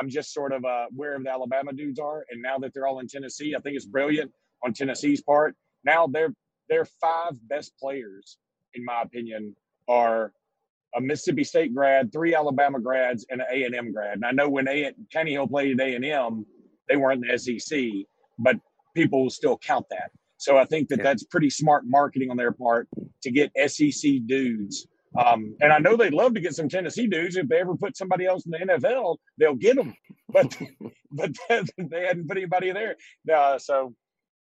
I'm 0.00 0.10
just 0.10 0.34
sort 0.34 0.52
of 0.52 0.64
uh, 0.64 0.86
where 0.94 1.18
the 1.18 1.30
Alabama 1.30 1.72
dudes 1.72 2.00
are. 2.00 2.24
And 2.30 2.42
now 2.42 2.58
that 2.58 2.74
they're 2.74 2.86
all 2.86 3.00
in 3.00 3.08
Tennessee, 3.08 3.54
I 3.56 3.60
think 3.60 3.76
it's 3.76 3.86
brilliant 3.86 4.32
on 4.64 4.72
Tennessee's 4.74 5.22
part. 5.22 5.56
Now 5.84 6.06
they're 6.08 6.34
they're 6.68 6.86
five 6.86 7.34
best 7.48 7.72
players 7.80 8.38
in 8.74 8.84
my 8.84 9.02
opinion, 9.02 9.56
are 9.88 10.32
a 10.96 11.00
Mississippi 11.00 11.44
State 11.44 11.74
grad, 11.74 12.12
three 12.12 12.34
Alabama 12.34 12.80
grads, 12.80 13.26
and 13.30 13.40
an 13.40 13.46
A 13.52 13.64
and 13.64 13.74
M 13.74 13.92
grad. 13.92 14.14
And 14.14 14.24
I 14.24 14.32
know 14.32 14.48
when 14.48 14.68
A 14.68 14.92
Tannehill 15.14 15.50
played 15.50 15.80
at 15.80 15.86
A 15.86 15.94
and 15.94 16.04
M, 16.04 16.46
they 16.88 16.96
weren't 16.96 17.24
in 17.24 17.30
the 17.30 17.38
SEC, 17.38 17.80
but 18.38 18.56
people 18.94 19.22
will 19.22 19.30
still 19.30 19.58
count 19.58 19.86
that. 19.90 20.10
So 20.38 20.56
I 20.56 20.64
think 20.64 20.88
that 20.88 20.98
yeah. 20.98 21.04
that's 21.04 21.24
pretty 21.24 21.50
smart 21.50 21.84
marketing 21.86 22.30
on 22.30 22.36
their 22.36 22.52
part 22.52 22.88
to 23.22 23.30
get 23.30 23.52
SEC 23.68 24.26
dudes. 24.26 24.86
Um, 25.18 25.56
and 25.60 25.72
I 25.72 25.78
know 25.78 25.96
they'd 25.96 26.12
love 26.12 26.34
to 26.34 26.40
get 26.40 26.54
some 26.54 26.68
Tennessee 26.68 27.06
dudes. 27.06 27.36
If 27.36 27.48
they 27.48 27.60
ever 27.60 27.74
put 27.74 27.96
somebody 27.96 28.26
else 28.26 28.44
in 28.44 28.50
the 28.50 28.58
NFL, 28.58 29.16
they'll 29.38 29.54
get 29.54 29.76
them. 29.76 29.94
But 30.28 30.58
but 31.12 31.30
they 31.46 32.04
hadn't 32.04 32.26
put 32.26 32.36
anybody 32.36 32.72
there. 32.72 32.96
Uh, 33.32 33.58
so 33.60 33.94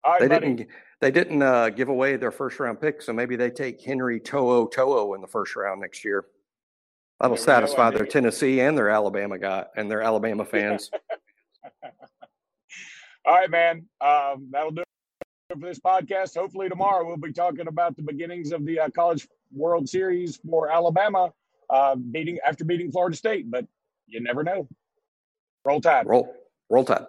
right, 0.04 0.20
they 0.20 0.28
buddy. 0.28 0.48
didn't. 0.56 0.68
They 1.00 1.12
didn't 1.12 1.44
uh, 1.44 1.70
give 1.70 1.90
away 1.90 2.16
their 2.18 2.32
first 2.32 2.60
round 2.60 2.82
pick, 2.82 3.04
so 3.04 3.14
maybe 3.14 3.36
they 3.36 3.52
take 3.52 3.80
Henry 3.84 4.20
To'o 4.20 4.66
To'o 4.66 5.14
in 5.14 5.22
the 5.22 5.28
first 5.28 5.56
round 5.56 5.82
next 5.82 6.04
year. 6.04 6.26
That'll 7.20 7.38
satisfy 7.38 7.92
their 7.92 8.06
Tennessee 8.06 8.60
and 8.60 8.78
their 8.78 8.90
Alabama 8.90 9.38
guy 9.40 9.66
and 9.76 9.90
their 9.90 10.02
Alabama 10.02 10.46
fans. 10.52 10.92
All 13.26 13.34
right, 13.34 13.50
man. 13.50 13.86
Um, 14.02 14.50
that'll 14.52 14.72
do 14.72 14.82
it 14.82 14.88
for 15.60 15.66
this 15.66 15.80
podcast. 15.80 16.36
Hopefully 16.38 16.70
tomorrow 16.70 17.06
we'll 17.06 17.18
be 17.18 17.34
talking 17.34 17.68
about 17.68 17.96
the 17.96 18.04
beginnings 18.04 18.52
of 18.52 18.66
the 18.66 18.80
uh, 18.80 18.90
College 18.90 19.28
World 19.52 19.88
Series 19.90 20.38
for 20.48 20.70
Alabama, 20.72 21.32
uh, 21.70 21.96
beating 21.96 22.38
after 22.46 22.66
beating 22.66 22.92
Florida 22.92 23.16
State. 23.16 23.50
But 23.50 23.66
you 24.08 24.22
never 24.22 24.44
know. 24.44 24.68
Roll 25.64 25.82
Tide. 25.82 26.06
Roll. 26.06 26.36
Roll 26.70 26.84
Tide. 26.84 27.06